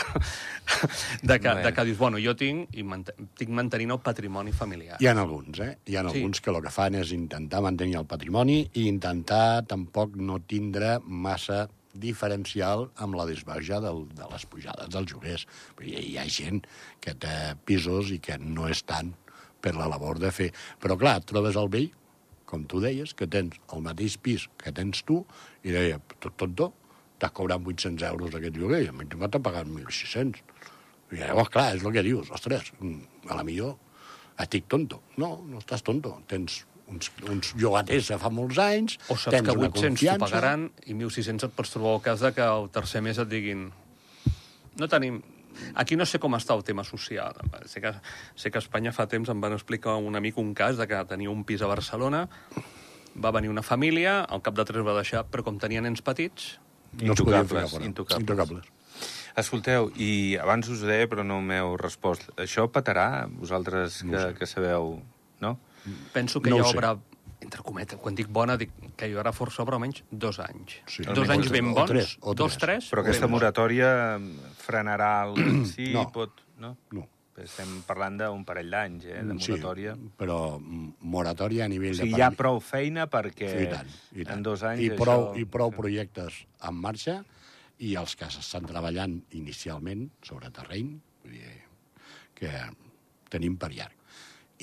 de 1.30 1.38
que, 1.40 1.54
de 1.62 1.72
que 1.76 1.86
dius, 1.86 2.00
bueno, 2.02 2.18
jo 2.22 2.34
tinc, 2.38 2.74
i 2.78 2.84
mant 2.88 3.06
tinc 3.38 3.52
mantenint 3.54 3.94
el 3.96 4.02
patrimoni 4.04 4.54
familiar. 4.56 4.98
Hi 5.02 5.10
ha 5.12 5.16
alguns, 5.22 5.62
eh? 5.62 5.72
Hi 5.86 5.98
ha 6.00 6.06
Sí. 6.10 6.18
alguns 6.18 6.42
que 6.42 6.52
el 6.54 6.62
que 6.66 6.72
fan 6.74 6.96
és 7.00 7.12
intentar 7.16 7.62
mantenir 7.66 7.98
el 8.02 8.08
patrimoni 8.10 8.60
i 8.74 8.88
intentar 8.90 9.64
tampoc 9.70 10.16
no 10.18 10.40
tindre 10.42 10.98
massa 11.06 11.66
diferencial 11.96 12.90
amb 13.00 13.16
la 13.16 13.26
desbaja 13.30 13.80
del, 13.84 14.02
de 14.18 14.26
les 14.32 14.46
pujades 14.52 14.90
dels 14.92 15.12
lloguers. 15.14 15.46
Dir, 15.80 15.94
Hi 16.02 16.18
ha 16.20 16.26
gent 16.28 16.66
que 17.00 17.14
té 17.16 17.36
pisos 17.66 18.12
i 18.12 18.20
que 18.20 18.38
no 18.42 18.68
és 18.68 18.82
tant 18.84 19.14
per 19.64 19.76
la 19.78 19.88
labor 19.90 20.20
de 20.20 20.32
fer. 20.36 20.50
Però, 20.82 20.98
clar, 21.00 21.22
trobes 21.26 21.56
el 21.56 21.70
vell, 21.72 21.88
com 22.46 22.66
tu 22.70 22.82
deies, 22.84 23.14
que 23.18 23.26
tens 23.32 23.56
el 23.74 23.82
mateix 23.86 24.18
pis 24.22 24.50
que 24.62 24.74
tens 24.76 25.02
tu, 25.08 25.22
i 25.64 25.72
deia, 25.74 26.02
tot 26.20 26.36
tonto, 26.38 26.74
t'has 27.20 27.32
cobrat 27.32 27.62
800 27.62 28.06
euros 28.10 28.36
aquest 28.36 28.58
lloguer, 28.60 28.84
i 28.86 28.92
a 28.92 28.96
mi 28.96 29.08
m'ha 29.08 29.32
pagat 29.32 29.68
1.600. 29.68 30.44
I 31.14 31.22
llavors, 31.22 31.52
clar, 31.54 31.70
és 31.76 31.84
el 31.86 31.94
que 31.94 32.04
dius, 32.04 32.32
ostres, 32.34 32.72
mm, 32.80 33.30
a 33.30 33.40
la 33.40 33.44
millor 33.48 33.76
estic 34.42 34.68
tonto. 34.68 35.02
No, 35.22 35.38
no 35.48 35.62
estàs 35.62 35.84
tonto. 35.86 36.18
Tens 36.28 36.64
uns, 36.92 37.12
uns 37.30 37.54
llogaters 37.60 38.10
de 38.12 38.18
fa 38.22 38.32
molts 38.34 38.60
anys, 38.62 38.98
O 39.08 39.16
saps 39.16 39.38
tens 39.38 39.48
que 39.48 39.56
una 39.58 39.70
800 39.72 40.02
t'ho 40.02 40.18
pagaran 40.26 40.68
i 40.86 40.94
1.600 40.94 41.48
et 41.48 41.56
pots 41.56 41.72
trobar 41.74 41.96
el 41.98 42.04
cas 42.06 42.26
de 42.26 42.34
que 42.36 42.44
el 42.46 42.70
tercer 42.74 43.02
mes 43.06 43.22
et 43.22 43.32
diguin 43.32 43.70
no 44.80 44.92
tenim... 44.92 45.22
Aquí 45.80 45.96
no 45.96 46.04
sé 46.04 46.20
com 46.20 46.36
està 46.36 46.52
el 46.52 46.66
tema 46.68 46.84
social. 46.84 47.38
Sé 47.72 47.80
que, 47.80 47.94
sé 48.36 48.52
que 48.52 48.60
a 48.60 48.64
Espanya 48.64 48.92
fa 48.92 49.06
temps 49.08 49.30
em 49.32 49.40
van 49.40 49.54
explicar 49.56 49.94
un 50.04 50.20
amic 50.20 50.36
un 50.42 50.52
cas 50.54 50.76
de 50.76 50.84
que 50.84 51.00
tenia 51.08 51.32
un 51.32 51.46
pis 51.48 51.64
a 51.64 51.70
Barcelona, 51.72 52.26
va 53.16 53.32
venir 53.32 53.48
una 53.48 53.64
família, 53.64 54.18
al 54.28 54.44
cap 54.44 54.58
de 54.58 54.66
tres 54.68 54.84
va 54.84 54.98
deixar, 54.98 55.24
però 55.32 55.46
com 55.48 55.56
tenia 55.62 55.80
nens 55.80 56.04
petits, 56.04 56.58
No 57.02 57.14
es 57.14 57.22
podien 57.22 57.48
ficar 57.48 57.68
fora. 57.70 57.86
intocables. 57.86 58.22
intocables. 58.22 58.66
Escolteu, 59.36 59.90
i 60.00 60.38
abans 60.40 60.70
us 60.72 60.82
ho 60.84 60.88
deia, 60.88 61.10
però 61.12 61.26
no 61.28 61.42
m'heu 61.44 61.74
respost. 61.78 62.30
Això 62.40 62.70
petarà, 62.72 63.26
vosaltres 63.28 63.98
que, 64.02 64.08
No 64.14 64.34
que 64.38 64.48
sabeu, 64.48 65.02
no? 65.42 65.58
penso 66.14 66.42
que 66.42 66.50
No 66.50 66.58
hi 66.58 66.60
ha 66.64 66.70
obra, 66.70 66.94
entre 67.44 67.62
cometes, 67.62 68.00
quan 68.00 68.16
dic 68.16 68.28
bona, 68.32 68.56
dic 68.58 68.72
que 68.98 69.10
hi 69.10 69.14
haurà 69.14 69.34
força 69.36 69.62
obra 69.62 69.76
almenys 69.76 70.04
dos 70.10 70.40
anys. 70.40 70.78
Sí. 70.88 71.04
Dos 71.04 71.28
Almenys 71.28 71.50
anys 71.50 71.52
ben 71.52 71.68
o 71.68 71.74
bons, 71.76 71.90
tres, 71.92 72.18
o 72.22 72.34
dos, 72.34 72.56
tres. 72.58 72.86
tres, 72.88 72.90
Però 72.94 73.04
aquesta 73.04 73.28
moratòria 73.28 73.90
frenarà 74.64 75.12
el... 75.28 75.36
Sí, 75.76 75.92
No. 75.94 76.08
pot... 76.16 76.42
No? 76.58 76.78
No. 76.96 77.04
Estem 77.44 77.82
parlant 77.84 78.16
d'un 78.22 78.44
parell 78.48 78.70
d'anys, 78.72 79.06
eh, 79.12 79.20
de 79.20 79.36
moratòria. 79.36 79.96
Sí, 80.00 80.12
però 80.16 80.38
mm, 80.58 80.92
moratòria 81.12 81.66
a 81.66 81.72
nivell 81.72 81.92
O 81.92 81.98
sigui, 82.00 82.14
de... 82.14 82.22
hi 82.22 82.24
ha 82.24 82.32
prou 82.32 82.62
feina 82.64 83.10
perquè 83.12 83.50
Sí, 83.52 83.66
i 83.66 83.72
tant, 83.74 83.90
i 84.14 84.24
tant. 84.24 84.38
en 84.38 84.46
dos 84.46 84.64
anys 84.64 84.86
I 84.86 84.92
prou, 84.96 85.26
això... 85.32 85.42
I 85.42 85.50
prou 85.58 85.74
projectes 85.76 86.40
en 86.70 86.80
marxa 86.80 87.18
i 87.84 87.92
els 88.00 88.16
que 88.16 88.30
s'estan 88.32 88.68
treballant 88.70 89.18
inicialment 89.36 90.08
sobre 90.24 90.52
terreny, 90.56 90.96
vull 91.26 91.36
dir, 91.36 91.58
que 92.40 92.52
tenim 93.32 93.60
per 93.60 93.74
llarg. 93.74 94.00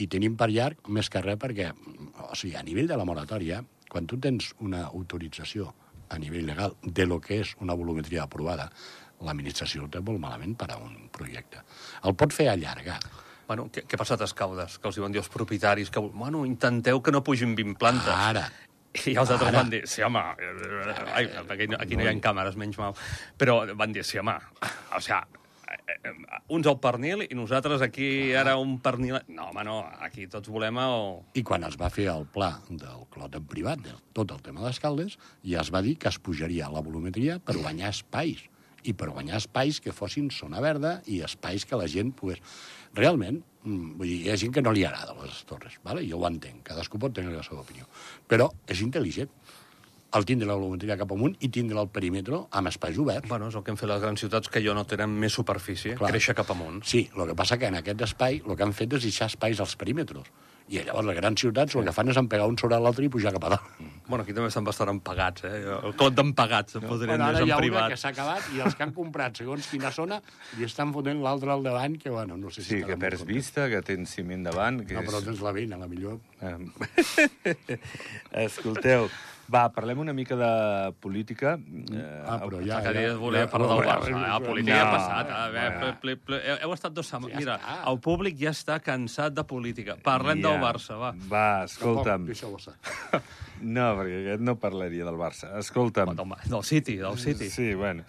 I 0.00 0.09
tenim 0.09 0.38
per 0.41 0.49
llarg 0.49 0.88
més 0.88 1.12
que 1.12 1.21
res 1.21 1.37
perquè, 1.37 1.69
o 2.25 2.33
sigui, 2.33 2.57
a 2.57 2.64
nivell 2.64 2.88
de 2.88 2.97
la 2.97 3.05
moratòria, 3.05 3.61
quan 3.93 4.09
tu 4.09 4.17
tens 4.17 4.55
una 4.64 4.87
autorització 4.88 5.75
a 6.12 6.19
nivell 6.21 6.49
legal 6.49 6.76
de 6.83 7.05
lo 7.07 7.21
que 7.21 7.41
és 7.43 7.52
una 7.61 7.76
volumetria 7.76 8.25
aprovada, 8.25 8.71
l'administració 9.26 9.85
ho 9.85 9.91
té 9.93 10.02
molt 10.05 10.21
malament 10.23 10.57
per 10.59 10.71
a 10.75 10.79
un 10.81 11.09
projecte. 11.12 11.62
El 12.09 12.17
pot 12.19 12.35
fer 12.35 12.49
allargar. 12.52 12.99
Bueno, 13.49 13.69
què, 13.75 13.85
què 13.87 13.99
ha 13.99 14.00
passat 14.00 14.23
a 14.23 14.29
Escaudes? 14.31 14.79
Que 14.79 14.91
els 14.91 14.99
diuen 14.99 15.14
els 15.19 15.31
propietaris 15.33 15.91
que, 15.93 16.00
bueno, 16.00 16.45
intenteu 16.49 17.02
que 17.02 17.12
no 17.14 17.25
pugin 17.26 17.57
20 17.59 17.79
plantes. 17.81 18.14
Ara, 18.14 18.47
I 18.93 19.14
els 19.17 19.31
altres 19.31 19.49
Ara. 19.49 19.59
van 19.62 19.71
dir, 19.73 19.83
sí, 19.88 20.02
home, 20.05 20.23
eh, 20.37 20.97
ai, 21.17 21.29
aquí, 21.49 21.69
no, 21.69 21.79
aquí 21.81 21.97
no 21.97 22.05
hi 22.05 22.11
ha 22.11 22.17
càmeres, 22.25 22.59
menys 22.61 22.76
mal. 22.81 22.99
Però 23.41 23.62
van 23.79 23.95
dir, 23.95 24.05
sí, 24.05 24.21
home, 24.21 24.35
o 24.93 25.00
sigui, 25.00 25.41
uns 26.52 26.69
al 26.69 26.79
pernil 26.83 27.25
i 27.25 27.37
nosaltres 27.37 27.83
aquí 27.85 28.35
ara 28.37 28.59
un 28.61 28.76
pernil... 28.85 29.19
No, 29.33 29.49
home, 29.49 29.64
no, 29.64 29.79
aquí 30.05 30.26
tots 30.31 30.52
volem 30.52 30.81
el... 30.83 31.07
I 31.41 31.45
quan 31.47 31.64
es 31.69 31.79
va 31.81 31.88
fer 31.93 32.11
el 32.12 32.26
pla 32.33 32.52
del 32.69 33.07
clot 33.12 33.38
en 33.38 33.47
privat, 33.49 33.81
de 33.85 33.97
tot 34.17 34.35
el 34.35 34.43
tema 34.45 34.64
d'escaldes, 34.67 35.17
ja 35.49 35.64
es 35.64 35.73
va 35.73 35.83
dir 35.85 35.97
que 36.00 36.12
es 36.12 36.21
pujaria 36.21 36.69
la 36.73 36.85
volumetria 36.85 37.38
per 37.41 37.57
guanyar 37.61 37.95
espais 37.95 38.45
i 38.84 38.94
per 38.98 39.10
guanyar 39.12 39.40
espais 39.40 39.80
que 39.80 39.94
fossin 39.94 40.30
zona 40.34 40.60
verda 40.64 40.98
i 41.06 41.22
espais 41.26 41.66
que 41.68 41.78
la 41.78 41.88
gent 41.90 42.14
pogués... 42.18 42.42
Realment, 42.92 43.38
mm, 43.64 43.94
vull 43.96 44.10
dir, 44.10 44.18
hi 44.26 44.30
ha 44.32 44.36
gent 44.36 44.52
que 44.52 44.60
no 44.60 44.72
li 44.76 44.82
agrada 44.84 45.14
les 45.22 45.38
torres, 45.48 45.78
vale? 45.86 46.04
jo 46.04 46.18
ho 46.20 46.26
entenc, 46.28 46.60
cadascú 46.66 47.00
pot 47.00 47.14
tenir 47.16 47.32
la 47.32 47.44
seva 47.46 47.62
opinió, 47.62 47.86
però 48.28 48.50
és 48.68 48.82
intel·ligent 48.84 49.30
el 50.12 50.26
tindre 50.28 50.48
la 50.48 50.56
volumetria 50.60 50.96
cap 51.00 51.12
amunt 51.14 51.34
i 51.40 51.48
tindre 51.52 51.80
el 51.80 51.88
perímetre 51.92 52.42
amb 52.52 52.68
espais 52.68 52.98
oberts. 53.00 53.28
Bueno, 53.30 53.48
és 53.48 53.56
el 53.56 53.64
que 53.64 53.72
han 53.72 53.80
fet 53.80 53.88
les 53.88 54.02
grans 54.02 54.20
ciutats 54.20 54.52
que 54.52 54.60
jo 54.64 54.74
no 54.76 54.84
tenen 54.88 55.14
més 55.22 55.32
superfície, 55.32 55.96
Clar. 55.96 56.10
créixer 56.12 56.34
cap 56.36 56.50
amunt. 56.52 56.82
Sí, 56.84 57.06
el 57.16 57.30
que 57.30 57.36
passa 57.38 57.56
que 57.58 57.70
en 57.72 57.78
aquest 57.80 58.04
espai 58.08 58.42
el 58.42 58.56
que 58.56 58.66
han 58.66 58.76
fet 58.76 58.98
és 58.98 59.06
deixar 59.08 59.30
espais 59.32 59.62
als 59.64 59.72
perímetres. 59.80 60.28
I 60.73 60.81
llavors 60.87 61.05
les 61.05 61.17
grans 61.19 61.37
ciutats 61.43 61.75
el 61.76 61.85
que 61.85 61.93
fan 61.93 62.09
és 62.09 62.17
empegar 62.17 62.47
un 62.49 62.55
sobre 62.57 62.79
l'altre 62.81 63.05
i 63.05 63.11
pujar 63.12 63.33
cap 63.35 63.45
a 63.45 63.50
dalt. 63.52 63.73
Bueno, 64.07 64.25
aquí 64.25 64.33
també 64.33 64.49
estan 64.49 64.64
bastant 64.64 64.88
empagats, 64.88 65.45
eh? 65.45 65.59
El 65.85 65.93
clot 66.00 66.14
d'empagats, 66.17 66.75
no, 66.79 66.87
podrien 66.88 67.12
Bueno, 67.12 67.26
dir 67.29 67.37
ara 67.37 67.43
hi 67.43 67.43
en 67.45 67.52
ha 67.52 67.57
una 67.57 67.61
privat. 67.61 67.91
que 67.93 67.99
s'ha 68.00 68.09
acabat 68.14 68.49
i 68.57 68.61
els 68.64 68.75
que 68.79 68.83
han 68.87 68.95
comprat 68.97 69.37
segons 69.43 69.69
quina 69.69 69.91
zona 69.93 70.19
li 70.57 70.64
estan 70.64 70.93
fotent 70.97 71.21
l'altre 71.23 71.52
al 71.52 71.62
davant 71.62 71.99
que, 72.00 72.11
bueno, 72.11 72.37
no 72.41 72.50
sé 72.50 72.62
si... 72.64 72.69
Sí, 72.79 72.81
que 72.88 72.97
perds 72.97 73.21
content. 73.23 73.37
vista, 73.37 73.69
que 73.69 73.83
tens 73.83 74.17
ciment 74.17 74.43
davant... 74.49 74.81
Que 74.87 74.97
No, 74.97 75.05
però 75.05 75.21
és... 75.21 75.29
tens 75.29 75.41
la 75.45 75.52
veïna, 75.52 75.76
la 75.79 75.88
millor. 75.93 76.19
Em, 76.41 76.67
Escolteu, 78.47 79.09
va, 79.52 79.64
parlem 79.72 79.99
una 80.04 80.12
mica 80.12 80.37
de 80.37 80.92
política. 81.00 81.54
Eh, 81.58 82.22
Ah, 82.26 82.38
però 82.44 82.61
ja... 82.64 82.80
Cada 82.82 82.92
dia 82.99 83.08
ja- 83.11 83.16
volia 83.18 83.40
ja- 83.46 83.50
parlar 83.50 83.68
del 83.76 83.87
Barça. 83.88 84.11
ja- 84.12 84.28
la 84.28 84.40
política 84.40 84.76
ja 84.76 84.82
ha 84.82 84.84
No, 84.84 84.96
passat. 84.99 85.30
A 85.30 85.49
veure, 85.50 85.78
ple, 85.78 85.92
ple, 86.00 86.16
ple, 86.16 86.58
heu 86.62 86.72
estat 86.75 86.92
dos 86.92 87.06
setmanes. 87.06 87.34
Ja 87.34 87.40
Mira, 87.40 87.56
està. 87.58 87.90
el 87.92 87.99
públic 88.00 88.38
ja 88.38 88.50
està 88.50 88.80
cansat 88.80 89.34
de 89.34 89.44
política. 89.44 89.96
Parlem 90.02 90.40
ja. 90.42 90.49
del 90.50 90.61
Barça, 90.62 90.96
va. 90.99 91.12
Va, 91.30 91.64
escolta'm. 91.64 92.28
No, 93.62 93.84
perquè 93.94 94.16
aquest 94.25 94.40
no 94.42 94.56
parlaria 94.58 95.04
del 95.06 95.14
Barça. 95.20 95.52
Escolta'm. 95.61 96.16
Del, 96.16 96.32
del 96.50 96.64
City, 96.66 96.96
del 96.99 97.18
City. 97.18 97.49
Sí, 97.50 97.75
bueno, 97.75 98.02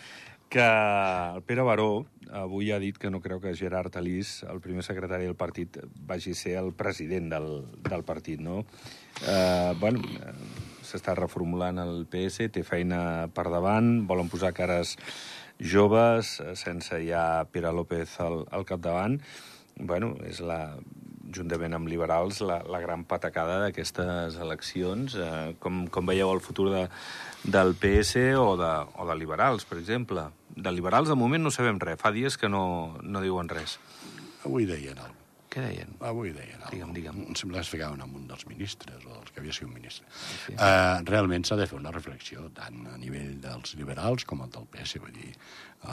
que 0.49 0.61
el 0.63 1.41
Pere 1.43 1.61
Baró 1.61 2.05
avui 2.31 2.71
ha 2.71 2.79
dit 2.81 2.97
que 2.97 3.11
no 3.13 3.19
creu 3.21 3.39
que 3.41 3.53
Gerard 3.55 3.95
Alís, 3.97 4.43
el 4.49 4.59
primer 4.61 4.81
secretari 4.83 5.25
del 5.25 5.35
partit, 5.37 5.77
vagi 6.09 6.33
ser 6.33 6.57
el 6.57 6.73
president 6.73 7.29
del, 7.29 7.65
del 7.85 8.03
partit, 8.03 8.39
no? 8.41 8.65
Eh, 9.27 9.73
bueno, 9.79 10.01
eh, 10.01 10.33
s'està 10.93 11.15
reformulant 11.17 11.82
el 11.82 12.03
PS, 12.10 12.51
té 12.53 12.62
feina 12.65 13.29
per 13.34 13.49
davant, 13.49 14.03
volen 14.10 14.29
posar 14.29 14.53
cares 14.53 14.95
joves, 15.58 16.38
eh, 16.39 16.53
sense 16.60 17.01
ja 17.08 17.43
Pere 17.51 17.73
López 17.73 18.19
al, 18.21 18.43
al 18.51 18.65
capdavant. 18.69 19.17
Bueno, 19.73 20.12
és 20.29 20.38
la, 20.45 20.75
juntament 21.34 21.73
amb 21.73 21.89
liberals, 21.89 22.43
la, 22.45 22.60
la 22.69 22.82
gran 22.84 23.08
patacada 23.10 23.58
d'aquestes 23.63 24.38
eleccions. 24.38 25.17
Eh, 25.17 25.56
com, 25.63 25.86
com 25.89 26.13
veieu 26.13 26.29
el 26.34 26.43
futur 26.45 26.69
de, 26.73 26.86
del 27.43 27.73
PS 27.79 28.29
o 28.38 28.53
de, 28.60 28.73
o 28.93 29.10
de 29.10 29.17
liberals, 29.17 29.65
per 29.65 29.79
exemple? 29.82 30.29
De 30.53 30.71
liberals, 30.75 31.10
de 31.10 31.17
moment, 31.17 31.41
no 31.43 31.53
sabem 31.53 31.82
res. 31.82 31.99
Fa 32.01 32.13
dies 32.13 32.38
que 32.38 32.51
no, 32.51 32.63
no 33.01 33.25
diuen 33.25 33.49
res. 33.49 33.79
Avui 34.45 34.69
deien 34.69 34.99
alguna 34.99 35.22
Què 35.53 35.61
deien? 35.61 35.91
Avui 36.01 36.31
deien 36.33 36.57
alguna 36.57 36.71
Digue'm, 36.73 36.93
digue'm. 36.95 37.17
Em 37.29 37.35
sembla 37.37 37.59
que 37.59 37.67
es 37.67 37.69
ficaven 37.69 38.01
amb 38.01 38.15
un 38.17 38.23
dels 38.29 38.47
ministres 38.49 39.03
o 39.05 39.11
dels 39.11 39.33
que 39.33 39.41
havia 39.41 39.53
sigut 39.53 39.73
ministre. 39.75 40.07
Sí. 40.15 40.55
Uh, 40.55 41.03
realment 41.05 41.45
s'ha 41.45 41.57
de 41.59 41.67
fer 41.69 41.77
una 41.77 41.91
reflexió 41.93 42.47
tant 42.57 42.79
a 42.89 42.95
nivell 42.97 43.35
dels 43.43 43.75
liberals 43.77 44.25
com 44.25 44.41
el 44.41 44.49
del 44.55 44.65
PS. 44.73 45.01
Vull 45.03 45.13
dir, 45.13 45.29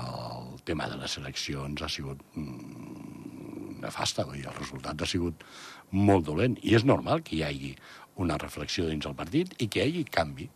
el 0.00 0.62
tema 0.70 0.88
de 0.88 0.96
les 1.02 1.18
eleccions 1.20 1.84
ha 1.84 1.90
sigut 1.92 2.24
mm, 2.32 3.76
nefasta, 3.84 4.24
vull 4.24 4.40
dir, 4.40 4.48
el 4.48 4.56
resultat 4.56 5.04
ha 5.04 5.10
sigut 5.12 5.44
molt 5.92 6.24
dolent. 6.30 6.56
I 6.64 6.78
és 6.80 6.88
normal 6.88 7.20
que 7.26 7.36
hi 7.36 7.44
hagi 7.44 7.74
una 8.24 8.40
reflexió 8.40 8.88
dins 8.88 9.08
el 9.10 9.18
partit 9.18 9.52
i 9.60 9.68
que 9.68 9.84
hi 9.84 9.90
hagi 9.90 10.06
canvi. 10.08 10.48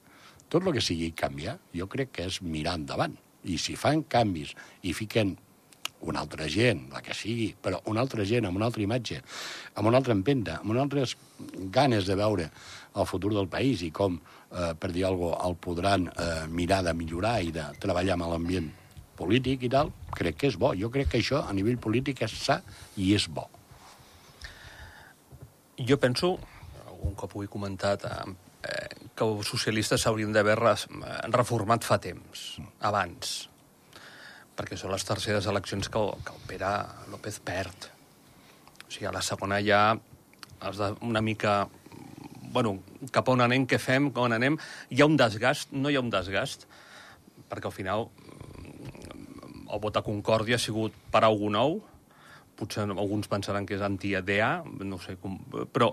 Tot 0.48 0.64
el 0.64 0.78
que 0.78 0.84
sigui 0.84 1.12
canviar, 1.12 1.58
jo 1.76 1.92
crec 1.92 2.16
que 2.16 2.30
és 2.32 2.40
mirar 2.40 2.78
endavant. 2.80 3.20
I 3.44 3.60
si 3.60 3.76
fan 3.76 4.06
canvis 4.08 4.54
i 4.80 4.96
fiquen 4.96 5.36
una 6.10 6.20
altra 6.24 6.46
gent, 6.50 6.86
la 6.92 7.02
que 7.04 7.16
sigui, 7.16 7.50
però 7.60 7.80
una 7.90 8.02
altra 8.04 8.24
gent 8.28 8.46
amb 8.48 8.58
una 8.60 8.68
altra 8.68 8.84
imatge, 8.84 9.20
amb 9.74 9.88
una 9.88 10.00
altra 10.00 10.14
empenta, 10.16 10.60
amb 10.60 10.74
unes 10.74 10.84
altres 10.84 11.16
ganes 11.74 12.06
de 12.06 12.16
veure 12.18 12.48
el 12.94 13.08
futur 13.10 13.32
del 13.34 13.48
país 13.50 13.82
i 13.82 13.90
com, 13.90 14.18
eh, 14.52 14.72
per 14.78 14.92
dir 14.92 15.06
alguna 15.08 15.34
cosa, 15.34 15.48
el 15.48 15.56
podran 15.56 16.08
eh, 16.08 16.46
mirar 16.48 16.82
de 16.86 16.94
millorar 16.94 17.40
i 17.42 17.52
de 17.54 17.66
treballar 17.82 18.18
amb 18.18 18.28
l'ambient 18.30 18.70
polític 19.18 19.66
i 19.66 19.70
tal, 19.70 19.92
crec 20.14 20.38
que 20.42 20.50
és 20.50 20.58
bo. 20.58 20.74
Jo 20.78 20.90
crec 20.94 21.12
que 21.12 21.20
això 21.22 21.42
a 21.44 21.52
nivell 21.56 21.78
polític 21.78 22.24
és 22.26 22.34
sa 22.44 22.60
i 22.96 23.12
és 23.14 23.28
bo. 23.28 23.48
Jo 25.78 25.98
penso, 25.98 26.36
algun 26.86 27.16
cop 27.18 27.34
ho 27.34 27.42
he 27.42 27.50
comentat, 27.50 28.04
eh, 28.06 29.08
que 29.14 29.26
els 29.26 29.48
socialistes 29.48 30.06
s'haurien 30.06 30.32
d'haver 30.34 30.58
eh, 30.70 30.76
reformat 31.34 31.86
fa 31.86 31.98
temps, 31.98 32.46
abans, 32.80 33.34
perquè 34.54 34.78
són 34.78 34.92
les 34.94 35.04
terceres 35.06 35.46
eleccions 35.50 35.88
que 35.90 36.02
que 36.24 36.34
el 36.34 36.42
Pere 36.48 36.72
López 37.10 37.40
perd. 37.40 37.88
O 38.86 38.90
sigui, 38.90 39.06
a 39.06 39.14
la 39.14 39.22
segona 39.22 39.60
ja 39.62 39.96
has 40.60 40.78
de 40.78 40.94
una 41.02 41.20
mica... 41.20 41.68
Bueno, 42.54 42.78
cap 43.10 43.28
a 43.28 43.32
on 43.34 43.42
anem, 43.42 43.66
què 43.66 43.80
fem, 43.82 44.12
on 44.14 44.32
anem... 44.32 44.58
Hi 44.90 45.02
ha 45.02 45.08
un 45.10 45.16
desgast, 45.18 45.72
no 45.72 45.90
hi 45.90 45.98
ha 45.98 46.04
un 46.04 46.12
desgast, 46.12 46.68
perquè 47.50 47.66
al 47.66 47.74
final 47.74 48.06
mm, 48.06 49.66
el 49.74 49.82
vot 49.82 49.98
a 49.98 50.04
Concòrdia 50.06 50.58
ha 50.58 50.62
sigut 50.62 50.94
per 51.10 51.24
algú 51.26 51.50
nou, 51.50 51.80
potser 52.54 52.86
alguns 52.86 53.26
pensaran 53.30 53.66
que 53.66 53.74
és 53.74 53.82
anti-EDA, 53.82 54.52
no 54.86 55.00
sé 55.02 55.16
com... 55.20 55.40
Però, 55.74 55.90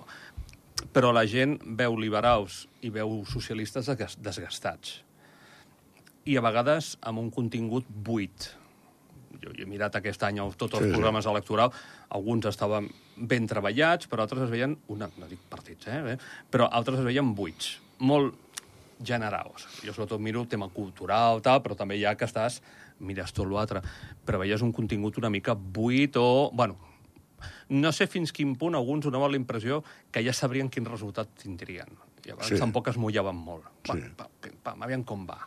però 0.93 1.11
la 1.13 1.25
gent 1.29 1.57
veu 1.77 1.97
liberals 1.97 2.67
i 2.85 2.93
veu 2.93 3.23
socialistes 3.29 3.89
desgas- 3.89 4.19
desgastats. 4.21 4.99
I 6.25 6.37
a 6.37 6.41
vegades 6.45 6.97
amb 7.01 7.19
un 7.19 7.31
contingut 7.33 7.85
buit. 7.89 8.51
Jo, 9.41 9.49
he 9.57 9.65
mirat 9.65 9.95
aquest 9.97 10.21
any 10.27 10.37
tots 10.53 10.75
els 10.75 10.83
Sí, 10.83 10.89
sí. 10.89 10.93
programes 10.93 11.25
electorals, 11.25 11.73
alguns 12.13 12.45
estaven 12.45 12.89
ben 13.17 13.47
treballats, 13.47 14.07
però 14.07 14.21
altres 14.21 14.43
es 14.43 14.51
veien, 14.51 14.77
una, 14.93 15.09
no 15.17 15.25
dic 15.27 15.39
partits, 15.49 15.87
eh, 15.87 16.17
però 16.51 16.67
altres 16.71 16.99
es 16.99 17.05
veien 17.05 17.33
buits, 17.33 17.79
molt 17.99 18.35
generals. 19.03 19.65
Jo 19.83 19.93
sobretot 19.93 20.21
miro 20.21 20.41
el 20.41 20.47
tema 20.47 20.69
cultural, 20.69 21.41
tal, 21.41 21.61
però 21.63 21.75
també 21.75 21.97
hi 21.97 22.05
ha 22.05 22.13
que 22.15 22.25
estàs, 22.25 22.61
mires 22.99 23.33
tot 23.33 23.47
l'altre, 23.49 23.81
però 24.25 24.37
veies 24.37 24.61
un 24.61 24.71
contingut 24.71 25.17
una 25.17 25.29
mica 25.33 25.55
buit 25.55 26.15
o... 26.17 26.51
Bueno, 26.53 26.77
no 27.69 27.91
sé 27.91 28.05
fins 28.05 28.31
quin 28.31 28.55
punt 28.55 28.75
alguns 28.77 29.05
donaven 29.05 29.31
la 29.31 29.37
impressió 29.37 29.81
que 30.11 30.21
ja 30.23 30.33
sabrien 30.33 30.69
quin 30.69 30.85
resultat 30.85 31.29
tindrien. 31.41 31.89
I 32.27 32.29
a 32.29 32.35
vegades 32.35 32.49
Sí. 32.49 32.55
sí. 32.57 32.61
tampoc 32.61 32.89
es 32.89 32.97
mullaven 32.97 33.35
molt. 33.35 33.63
Sí. 33.83 33.93
Bueno, 33.95 34.11
pa, 34.15 34.27
pim, 34.39 34.53
pam, 34.61 34.83
aviam 34.83 35.03
com 35.03 35.25
va. 35.25 35.39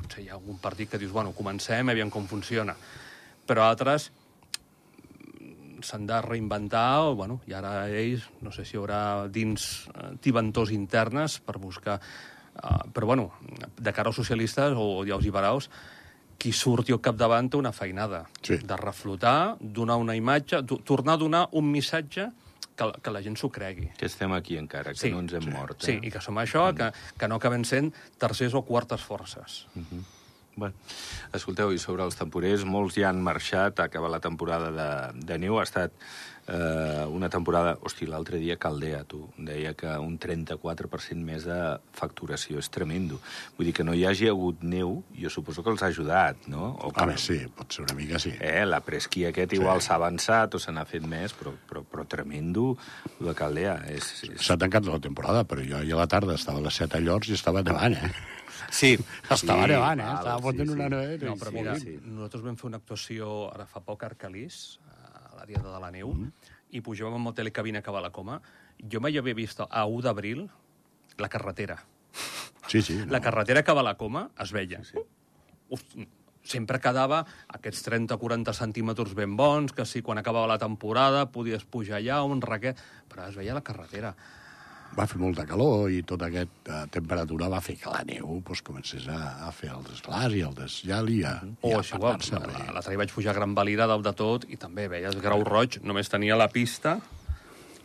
Potser 0.00 0.24
hi 0.24 0.28
ha 0.30 0.36
algun 0.38 0.58
partit 0.62 0.90
que 0.90 0.98
dius, 0.98 1.12
bueno, 1.12 1.32
comencem, 1.36 1.88
aviam 1.92 2.10
com 2.10 2.26
funciona. 2.30 2.74
Però 3.46 3.64
altres 3.66 4.10
mm, 5.40 5.80
s'han 5.86 6.06
de 6.08 6.20
reinventar, 6.24 7.02
o, 7.10 7.14
bueno, 7.18 7.40
i 7.48 7.54
ara 7.56 7.88
ells, 7.88 8.26
no 8.44 8.52
sé 8.52 8.64
si 8.64 8.76
hi 8.76 8.80
haurà 8.80 9.00
dins 9.32 9.70
eh, 9.94 10.12
tibantors 10.22 10.72
internes 10.76 11.40
per 11.44 11.58
buscar... 11.58 12.00
Uh, 12.60 12.90
però, 12.92 13.06
bueno, 13.06 13.28
de 13.78 13.92
cara 13.94 14.10
als 14.10 14.16
socialistes 14.18 14.74
o 14.76 15.00
als 15.06 15.22
liberals, 15.24 15.68
qui 16.36 16.50
surti 16.52 16.92
al 16.92 16.98
capdavant 17.00 17.46
té 17.48 17.56
una 17.56 17.70
feinada 17.72 18.24
Sí. 18.42 18.58
de 18.58 18.76
reflotar, 18.76 19.54
donar 19.60 19.96
una 20.02 20.16
imatge, 20.18 20.58
tornar 20.84 21.14
a 21.14 21.20
donar 21.22 21.42
un 21.56 21.70
missatge 21.70 22.26
que, 22.76 22.86
que 23.02 23.10
la 23.10 23.22
gent 23.22 23.36
s'ho 23.36 23.50
cregui. 23.52 23.90
Que 23.98 24.06
estem 24.06 24.32
aquí 24.32 24.56
encara, 24.58 24.92
que 24.94 24.98
Sí, 25.00 25.10
no 25.10 25.20
ens 25.20 25.32
hem 25.36 25.50
mort. 25.52 25.82
Sí, 25.82 25.98
Eh? 25.98 26.06
i 26.08 26.10
que 26.10 26.20
som 26.20 26.36
això, 26.40 26.68
que, 26.76 26.90
que 27.18 27.28
no 27.28 27.36
acaben 27.40 27.64
sent 27.64 27.92
tercers 28.18 28.54
o 28.54 28.62
quartes 28.62 29.00
forces. 29.02 29.66
Bueno, 30.60 30.76
escolteu, 31.36 31.72
i 31.72 31.80
sobre 31.80 32.04
els 32.04 32.18
temporers, 32.18 32.66
molts 32.68 32.98
ja 33.00 33.08
han 33.08 33.22
marxat, 33.24 33.80
ha 33.80 33.88
acabat 33.88 34.12
la 34.12 34.20
temporada 34.20 34.68
de, 34.74 34.90
de 35.24 35.38
neu, 35.40 35.56
ha 35.56 35.64
estat 35.64 35.96
eh, 36.50 37.06
una 37.08 37.28
temporada... 37.28 37.78
Hosti, 37.80 38.06
l'altre 38.06 38.38
dia 38.38 38.56
Caldea, 38.60 39.04
tu, 39.08 39.22
deia 39.38 39.72
que 39.78 39.92
un 40.02 40.18
34% 40.20 41.24
més 41.24 41.46
de 41.48 41.58
facturació. 41.96 42.58
És 42.60 42.70
tremendo. 42.72 43.20
Vull 43.56 43.70
dir 43.70 43.74
que 43.76 43.86
no 43.86 43.94
hi 43.96 44.04
hagi 44.08 44.28
hagut 44.30 44.64
neu, 44.66 44.98
jo 45.16 45.32
suposo 45.32 45.64
que 45.64 45.72
els 45.72 45.84
ha 45.84 45.90
ajudat, 45.92 46.48
no? 46.50 46.72
O 46.80 46.92
que, 46.92 47.04
Home, 47.04 47.16
sí, 47.20 47.38
pot 47.56 47.76
ser 47.76 47.86
una 47.86 47.96
mica 47.98 48.20
sí. 48.22 48.34
Eh, 48.36 48.66
la 48.68 48.82
Presqui 48.84 49.24
aquest 49.28 49.54
igual 49.56 49.82
s'ha 49.84 49.96
avançat 50.00 50.56
o 50.56 50.62
se 50.62 50.74
n'ha 50.74 50.84
fet 50.88 51.06
més, 51.06 51.34
però, 51.36 51.54
però, 51.70 51.84
però 51.86 52.06
tremendo 52.08 52.74
de 53.20 53.36
Caldea. 53.36 53.78
És, 53.94 54.12
és... 54.28 54.36
S'ha 54.44 54.58
tancat 54.60 54.88
la 54.90 55.00
temporada, 55.02 55.46
però 55.48 55.64
jo 55.64 55.80
ahir 55.80 55.96
a 55.96 56.02
la 56.02 56.10
tarda 56.10 56.36
estava 56.36 56.60
a 56.60 56.68
les 56.68 56.82
7 56.82 56.98
a 56.98 57.04
Llors 57.04 57.30
i 57.30 57.38
estava 57.38 57.64
nevant, 57.66 57.96
eh? 57.96 58.12
Sí, 58.70 58.92
Estava 59.30 59.66
nevant, 59.66 59.98
eh? 60.00 60.04
val, 60.06 60.18
Estava 60.20 60.42
fotent 60.44 60.68
sí, 60.70 60.74
una 60.76 60.84
sí. 60.86 60.90
nevera. 60.94 61.26
No, 61.26 61.36
però 61.40 61.50
Sí, 61.50 61.56
mira, 61.58 61.74
sí. 61.80 61.96
nosaltres 62.04 62.44
vam 62.44 62.56
fer 62.60 62.68
una 62.70 62.78
actuació 62.78 63.30
ara 63.52 63.66
fa 63.66 63.80
poc 63.82 64.04
a 64.04 64.10
Arcalís, 64.12 64.78
a 64.86 65.36
l'àrea 65.40 65.62
de 65.64 65.80
la 65.82 65.90
neu, 65.90 66.14
i 66.70 66.80
pujàvem 66.80 67.18
amb 67.18 67.32
el 67.32 67.34
telecabina 67.34 67.82
que 67.82 67.90
va 67.90 67.98
a 67.98 68.06
la 68.06 68.12
coma. 68.14 68.40
Jo 68.80 69.00
mai 69.02 69.18
havia 69.18 69.34
vist 69.34 69.60
a 69.66 69.84
1 69.86 70.02
d'abril 70.06 70.46
la 71.18 71.28
carretera. 71.28 71.80
Sí, 72.68 72.80
sí. 72.82 72.96
No. 73.02 73.10
La 73.10 73.20
carretera 73.20 73.64
que 73.64 73.74
va 73.74 73.82
a 73.82 73.88
la 73.90 73.96
coma 73.98 74.28
es 74.38 74.52
veia. 74.54 74.82
Sí. 74.86 74.96
Uf, 75.70 75.82
sempre 76.46 76.78
quedava 76.80 77.24
aquests 77.48 77.82
30-40 77.88 78.54
centímetres 78.54 79.14
ben 79.14 79.34
bons, 79.36 79.72
que 79.74 79.84
si 79.84 80.00
quan 80.02 80.18
acabava 80.18 80.46
la 80.46 80.58
temporada 80.58 81.26
podies 81.30 81.64
pujar 81.64 81.98
allà, 81.98 82.22
un 82.24 82.40
raquet... 82.40 82.78
Però 83.10 83.26
es 83.28 83.34
veia 83.34 83.54
la 83.54 83.62
carretera. 83.66 84.14
Va 84.98 85.04
fer 85.06 85.20
molta 85.22 85.44
calor 85.46 85.88
i 85.94 86.00
tota 86.02 86.26
aquesta 86.26 86.80
temperatura 86.90 87.46
va 87.48 87.60
fer 87.62 87.76
que 87.78 87.90
la 87.92 88.00
neu 88.04 88.40
pues, 88.44 88.60
comencés 88.66 89.06
a, 89.08 89.46
a 89.46 89.52
fer 89.54 89.70
el 89.70 89.84
desglàs 89.86 90.34
i 90.34 90.40
el 90.42 90.54
desgel 90.58 91.08
i 91.14 91.20
a, 91.24 91.36
O 91.62 91.70
i 91.70 91.72
a 91.76 91.78
això, 91.78 91.96
igual, 92.00 92.16
apartar-se. 92.18 92.40
la- 92.66 92.72
l'altre 92.74 92.90
dia 92.96 92.98
vaig 93.04 93.14
pujar 93.14 93.30
a 93.30 93.38
Gran 93.38 93.54
Valira 93.54 93.86
dalt 93.86 94.04
de 94.04 94.12
tot 94.18 94.48
i 94.50 94.58
també 94.58 94.88
veies 94.90 95.14
Grau 95.22 95.44
Roig, 95.46 95.78
només 95.86 96.10
tenia 96.10 96.36
la 96.36 96.48
pista, 96.50 96.96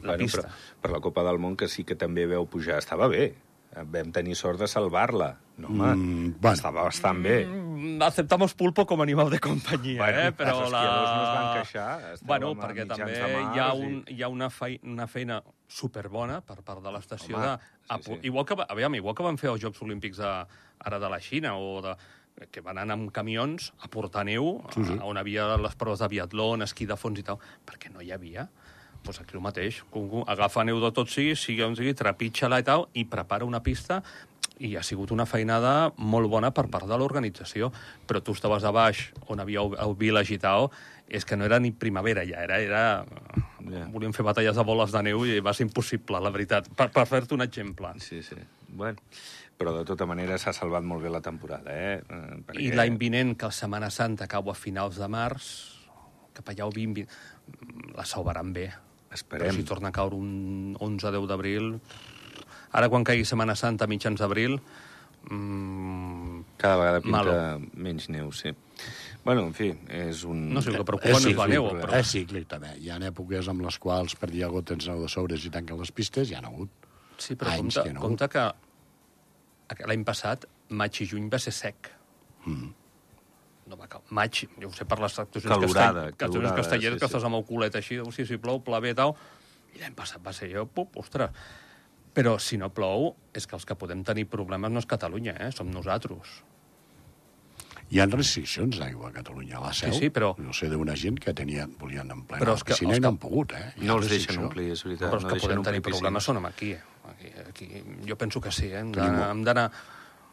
la 0.02 0.16
Bueno, 0.16 0.18
pista. 0.26 0.42
però, 0.50 0.82
per 0.82 0.92
la 0.92 1.00
Copa 1.00 1.24
del 1.24 1.38
Món, 1.40 1.56
que 1.56 1.68
sí 1.70 1.84
que 1.86 1.96
també 1.96 2.26
veu 2.26 2.46
pujar, 2.50 2.80
estava 2.82 3.08
bé. 3.08 3.36
Vam 3.76 4.12
tenir 4.12 4.36
sort 4.36 4.60
de 4.60 4.68
salvar-la. 4.68 5.36
No, 5.58 5.68
home, 5.70 5.96
Mm, 5.96 6.34
bueno. 6.42 6.54
estava 6.56 6.84
bastant 6.84 7.22
bé. 7.24 7.46
Mm, 7.46 8.02
Aceptamos 8.04 8.54
pulpo 8.54 8.86
com 8.86 9.00
a 9.00 9.04
animal 9.04 9.30
de 9.30 9.40
companyia, 9.40 10.02
Bueno, 10.02 10.20
eh? 10.20 10.32
però 10.36 10.50
els 10.58 10.66
esquiadors 10.68 11.10
no 11.16 11.22
es 11.24 11.30
van 11.36 11.54
queixar, 11.56 12.14
estàvem 12.14 12.28
Bueno, 12.28 12.50
a 12.52 12.56
perquè 12.56 12.88
també 12.88 13.14
hi 13.56 13.60
ha, 13.60 13.70
i- 13.76 13.86
un, 13.86 14.04
hi 14.08 14.22
ha 14.22 14.28
una, 14.28 14.50
fei, 14.50 14.80
una 14.84 15.08
feina 15.08 15.42
superbona 15.68 16.42
per 16.42 16.62
part 16.62 16.82
de 16.84 16.92
l'estació 16.92 17.40
de... 17.40 17.58
sí, 18.02 18.04
sí. 18.04 18.20
Igual, 18.24 18.46
que, 18.46 18.56
aviam, 18.68 18.96
igual 18.96 19.16
que 19.16 19.24
van 19.24 19.38
fer 19.38 19.50
els 19.50 19.62
Jocs 19.64 19.82
Olímpics 19.82 20.18
de, 20.18 20.46
ara 20.80 21.00
de 21.00 21.10
la 21.10 21.20
Xina 21.20 21.56
o 21.58 21.82
de, 21.82 21.96
que 22.52 22.60
van 22.62 22.78
anar 22.78 22.96
amb 23.00 23.12
camions 23.12 23.72
a 23.80 23.88
portar 23.88 24.26
neu, 24.26 24.62
Sí, 24.74 24.84
sí. 24.84 24.98
a, 25.00 25.06
on 25.06 25.18
havia 25.18 25.56
les 25.58 25.76
proves 25.76 26.00
de 26.00 26.08
biatló, 26.10 26.56
esquí 26.64 26.86
de 26.86 26.98
fons 26.98 27.20
i 27.20 27.24
tal, 27.24 27.40
perquè 27.66 27.94
no 27.94 28.02
hi 28.02 28.12
havia. 28.12 28.50
Doncs 29.06 29.20
aquí 29.22 29.36
el 29.38 29.42
mateix. 29.42 29.84
Agafa 30.28 30.64
neu 30.66 30.80
de 30.82 30.92
tot 30.92 31.08
sigui, 31.08 31.36
sigui 31.38 31.62
on 31.62 31.76
sigui, 31.78 31.94
trepitja-la 31.94 32.60
i 32.60 32.64
tal, 32.64 32.88
i 32.94 33.06
prepara 33.06 33.46
una 33.46 33.62
pista 33.62 34.02
i 34.64 34.76
ha 34.78 34.84
sigut 34.84 35.12
una 35.12 35.26
feinada 35.28 35.92
molt 35.98 36.30
bona 36.32 36.52
per 36.56 36.68
part 36.72 36.88
de 36.88 36.98
l'organització. 36.98 37.72
Però 38.08 38.22
tu 38.24 38.36
estaves 38.38 38.64
a 38.64 38.72
baix, 38.76 39.10
on 39.28 39.44
havia 39.44 39.64
el, 39.64 39.96
i 40.30 40.38
tal, 40.40 40.70
és 41.08 41.26
que 41.26 41.38
no 41.38 41.46
era 41.46 41.60
ni 41.60 41.72
primavera 41.72 42.26
ja, 42.26 42.44
era... 42.44 42.60
era... 42.60 42.84
Ja. 43.66 43.88
Volíem 43.90 44.14
fer 44.14 44.22
batalles 44.22 44.54
de 44.54 44.62
boles 44.62 44.92
de 44.94 45.02
neu 45.02 45.24
i 45.26 45.40
va 45.42 45.52
ser 45.58 45.66
impossible, 45.66 46.20
la 46.22 46.30
veritat. 46.30 46.68
Per, 46.78 46.86
per 46.94 47.08
fer-te 47.10 47.34
un 47.34 47.42
exemple. 47.42 47.90
Sí, 47.98 48.22
sí. 48.22 48.38
Bueno, 48.68 49.02
però 49.58 49.74
de 49.74 49.82
tota 49.90 50.06
manera 50.06 50.38
s'ha 50.38 50.54
salvat 50.54 50.86
molt 50.86 51.02
bé 51.02 51.10
la 51.10 51.22
temporada, 51.26 51.74
eh? 51.74 51.96
Eh, 51.98 52.38
Perquè... 52.46 52.62
I 52.62 52.74
l'any 52.78 53.00
vinent, 53.02 53.34
que 53.40 53.50
la 53.50 53.56
Setmana 53.58 53.90
Santa 53.90 54.28
cau 54.30 54.52
a 54.52 54.56
finals 54.58 55.00
de 55.02 55.10
març, 55.10 55.48
cap 56.38 56.52
allà 56.52 56.68
el 56.68 56.76
20, 56.76 57.08
20 57.08 57.96
la 57.96 58.06
salvaran 58.06 58.52
bé. 58.54 58.68
Però 58.70 59.18
Esperem. 59.18 59.56
si 59.56 59.64
torna 59.64 59.90
a 59.90 59.96
caure 59.96 60.20
un 60.20 60.76
11-10 60.78 61.32
d'abril... 61.32 61.80
Ara, 62.76 62.90
quan 62.92 63.08
caigui 63.08 63.26
Setmana 63.28 63.56
Santa, 63.56 63.88
a 63.88 63.92
mitjans 63.92 64.20
d'abril, 64.20 64.60
mmm, 65.30 66.44
Cada 66.58 66.78
vegada 66.80 67.02
pinta 67.02 67.18
Malo. 67.18 67.34
menys 67.74 68.08
neu, 68.10 68.32
sí. 68.32 68.54
Bueno, 69.26 69.44
en 69.50 69.54
fi, 69.58 69.72
és 69.90 70.24
un... 70.24 70.54
no 70.54 70.62
sé, 70.62 70.72
el 70.72 70.80
que 70.80 70.86
preocupa 70.88 71.20
no 71.20 71.32
és 71.32 71.38
la 71.40 71.48
neu, 71.52 71.68
però-. 71.74 71.98
És 71.98 72.14
cíclic, 72.14 72.48
també. 72.52 72.76
Hi 72.80 72.92
ha 72.94 73.00
èpoques 73.10 73.50
amb 73.52 73.66
les 73.66 73.80
quals 73.82 74.16
per 74.20 74.30
dia 74.32 74.48
agots 74.48 74.70
tens 74.72 74.88
neu 74.88 75.02
de 75.04 75.10
sobres 75.12 75.46
i 75.48 75.52
tanquen 75.52 75.82
les 75.82 75.92
pistes, 75.96 76.30
hi 76.30 76.38
ha 76.38 76.44
hagut. 76.46 76.72
Sí, 77.18 77.36
però 77.36 77.56
anys 77.56 77.76
compte, 77.80 77.84
que 77.88 77.96
no. 77.96 78.06
compte 78.06 78.30
que 78.32 78.46
que 79.76 79.88
l'any 79.90 80.04
passat, 80.06 80.46
maig 80.78 81.02
i 81.02 81.08
juny 81.10 81.28
va 81.34 81.40
ser 81.42 81.52
sec. 81.58 81.90
Mm. 82.46 82.70
No 83.72 83.80
va 83.80 83.90
cal... 83.90 84.04
Maig, 84.14 84.44
jo 84.62 84.70
ho 84.70 84.74
sé 84.78 84.86
per 84.86 85.00
les 85.02 85.20
actuacions, 85.24 85.50
Calorada, 85.56 86.04
castell... 86.12 86.18
calorada, 86.22 86.56
castelleres, 86.60 87.00
sí, 87.00 87.02
que 87.02 87.08
sí. 87.08 87.12
estàs 87.12 87.26
amb 87.26 87.40
el 87.40 87.46
culet 87.50 87.78
així, 87.82 87.98
o 88.00 88.12
sigui, 88.14 88.28
si 88.30 88.42
plou, 88.42 88.62
pla 88.64 88.80
bé, 88.84 88.94
tal... 88.98 89.16
I 89.76 89.82
l'any 89.82 89.96
passat 89.98 90.22
va 90.24 90.32
ser 90.38 90.52
jo, 90.54 90.68
pup, 90.72 90.96
ostres... 91.02 91.34
Però 92.16 92.38
si 92.40 92.58
no 92.58 92.70
plou, 92.74 93.10
és 93.36 93.46
que 93.46 93.58
els 93.58 93.66
que 93.68 93.76
podem 93.76 94.04
tenir 94.08 94.24
problemes 94.32 94.72
no 94.72 94.80
és 94.80 94.86
Catalunya, 94.88 95.34
eh? 95.36 95.52
som 95.52 95.68
nosaltres. 95.72 96.38
Hi 97.92 98.00
ha 98.02 98.06
restriccions 98.10 98.80
d'aigua 98.82 99.10
a 99.12 99.14
Catalunya. 99.14 99.58
A 99.60 99.66
la 99.68 99.74
seu, 99.78 99.92
Sí, 99.94 100.00
sí, 100.08 100.10
però- 100.10 100.32
no 100.40 100.54
sé 100.54 100.70
d'una 100.72 100.96
gent 100.96 101.20
que 101.22 101.34
tenien, 101.38 101.76
volien 101.78 102.10
emplenar 102.10 102.42
Però 102.42 102.54
la 102.56 102.56
és 102.56 102.64
que 102.64 102.74
piscina 102.74 102.96
i 102.96 103.00
no 103.00 103.02
que- 103.02 103.08
han 103.12 103.18
pogut, 103.18 103.52
eh? 103.54 103.74
Hi 103.78 103.86
No 103.86 103.98
els 104.00 104.10
deixen 104.10 104.40
omplir, 104.40 104.72
és 104.72 104.84
veritat. 104.84 105.10
Però 105.12 105.16
els 105.20 105.24
no 105.24 105.30
que 105.30 105.36
deixen 105.36 105.50
podem 105.52 105.64
tenir 105.64 105.82
problemes 105.82 106.24
són 106.24 106.44
aquí. 106.46 106.74
aquí, 106.74 107.28
aquí. 107.50 107.84
Jo 108.08 108.16
penso 108.18 108.42
que 108.42 108.52
sí, 108.52 108.66
eh? 108.68 108.80
hem 108.80 108.92
Tenim- 108.92 109.12
d'anar- 109.12 109.30
hem 109.32 109.44
d'anar... 109.44 109.72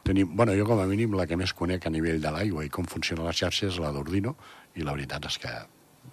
Tenim, 0.03 0.35
bueno, 0.35 0.53
jo 0.55 0.65
com 0.65 0.79
a 0.79 0.85
mínim 0.87 1.13
la 1.15 1.27
que 1.27 1.37
més 1.37 1.53
conec 1.53 1.85
a 1.85 1.89
nivell 1.89 2.19
de 2.19 2.31
l'aigua 2.31 2.65
i 2.65 2.69
com 2.69 2.85
funciona 2.85 3.23
la 3.23 3.31
xarxa 3.31 3.67
és 3.67 3.77
la 3.77 3.91
d'Ordino 3.91 4.35
i 4.75 4.81
la 4.81 4.91
veritat 4.91 5.25
és 5.25 5.37
que 5.37 5.47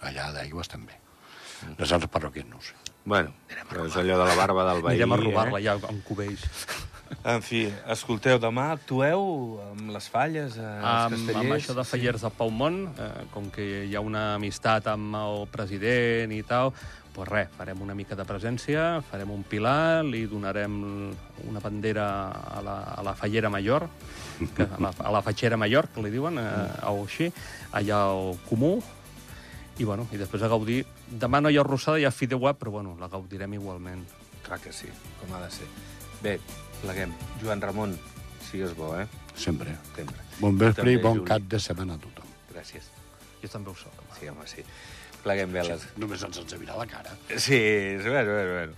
allà 0.02 0.32
d'aigua 0.32 0.60
estem 0.62 0.84
bé. 0.86 1.00
Les 1.78 1.90
altres 1.92 2.10
parroquies 2.10 2.46
no 2.46 2.58
ho 2.58 2.60
sé. 2.60 2.74
Bueno, 3.04 3.32
però 3.70 3.86
és 3.88 3.96
allò 3.96 4.20
de 4.20 4.28
la 4.28 4.36
barba 4.38 4.66
del 4.68 4.84
veí. 4.84 4.98
Anirem 4.98 5.16
a 5.16 5.20
robar-la 5.22 5.58
eh? 5.60 5.64
ja 5.64 5.76
amb 5.80 6.04
cubells. 6.06 6.46
En 7.26 7.42
fi, 7.42 7.64
escolteu, 7.90 8.38
demà 8.40 8.68
actueu 8.76 9.24
amb 9.64 9.90
les 9.90 10.06
falles, 10.08 10.54
eh, 10.56 10.62
els 10.62 10.86
Amb, 10.86 11.16
castellers... 11.16 11.40
amb 11.40 11.56
això 11.56 11.74
de 11.74 11.84
Fallers 11.84 12.22
de 12.22 12.30
Paumont, 12.38 12.78
eh, 12.94 13.10
com 13.34 13.50
que 13.50 13.66
hi 13.88 13.96
ha 13.98 14.02
una 14.04 14.36
amistat 14.36 14.86
amb 14.92 15.18
el 15.18 15.42
president 15.50 16.32
i 16.36 16.38
tal, 16.46 16.70
doncs 17.10 17.28
res, 17.28 17.50
farem 17.58 17.82
una 17.82 17.96
mica 17.98 18.14
de 18.14 18.24
presència, 18.28 18.84
farem 19.10 19.34
un 19.34 19.42
pilar, 19.42 20.04
li 20.06 20.22
donarem 20.30 20.78
una 21.50 21.64
bandera 21.64 22.06
a 22.30 22.62
la, 22.62 22.78
a 22.94 23.02
la 23.04 23.16
Fallera 23.18 23.50
Major, 23.50 23.88
que, 24.38 24.64
a, 24.64 24.78
la, 24.78 24.94
a 24.94 25.12
la 25.18 25.24
Fatxera 25.26 25.58
Major, 25.60 25.90
que 25.92 26.06
li 26.06 26.14
diuen, 26.14 26.38
eh, 26.38 26.54
o 26.88 27.02
així, 27.08 27.32
allà 27.74 28.04
al 28.12 28.38
Comú, 28.46 28.76
i, 29.80 29.84
bueno, 29.88 30.06
i 30.12 30.20
després 30.20 30.42
a 30.44 30.50
gaudir. 30.52 30.82
Demà 31.08 31.40
no 31.40 31.50
hi 31.50 31.56
ha 31.56 31.64
rossada, 31.64 31.98
hi 32.00 32.04
ha 32.04 32.12
fideuà, 32.12 32.52
però 32.60 32.74
bueno, 32.76 32.96
la 33.00 33.08
gaudirem 33.08 33.54
igualment. 33.56 34.04
Clar 34.44 34.60
que 34.60 34.72
sí, 34.76 34.90
com 35.20 35.32
ha 35.36 35.40
de 35.46 35.50
ser. 35.54 35.68
Bé, 36.20 36.36
pleguem. 36.82 37.14
Joan 37.40 37.62
Ramon, 37.64 37.96
sigues 38.50 38.76
bo, 38.76 38.92
eh? 39.00 39.06
Sempre. 39.34 39.76
Sempre. 39.96 40.20
Bon 40.40 40.56
vespre 40.60 40.84
També, 40.84 40.98
i 40.98 41.02
bon 41.02 41.20
Juli. 41.22 41.28
cap 41.32 41.48
de 41.48 41.60
setmana 41.62 41.96
a 41.96 42.02
tothom. 42.02 42.28
Gràcies. 42.52 42.90
Jo 43.40 43.48
també 43.48 43.72
ho 43.72 43.76
soc. 43.78 43.94
home. 44.02 44.18
Sí, 44.18 44.28
home, 44.28 44.48
sí. 44.50 44.64
Pleguem 45.24 45.52
veles. 45.52 45.86
Només 46.00 46.22
ens 46.28 46.42
ens 46.42 46.56
mirar 46.60 46.76
la 46.80 46.86
cara. 46.88 47.16
Sí, 47.36 47.56
és 47.56 48.04
bueno, 48.04 48.36
bueno, 48.36 48.52
bueno. 48.58 48.72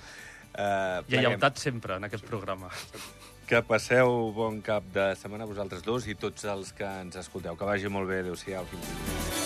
Uh, 0.52 1.02
Lleialtat 1.08 1.58
sempre 1.58 1.96
en 1.96 2.04
aquest 2.04 2.26
programa. 2.28 2.70
Que 3.48 3.62
passeu 3.66 4.30
bon 4.36 4.60
cap 4.62 4.86
de 4.94 5.12
setmana 5.18 5.48
vosaltres 5.50 5.82
dos 5.82 6.06
i 6.06 6.14
tots 6.14 6.44
els 6.44 6.74
que 6.76 6.86
ens 7.02 7.18
escolteu. 7.18 7.58
Que 7.58 7.68
vagi 7.68 7.90
molt 7.90 8.10
bé. 8.10 8.20
Adéu-siau. 8.22 8.68
Fins 8.70 8.92
dilluns. 8.92 9.41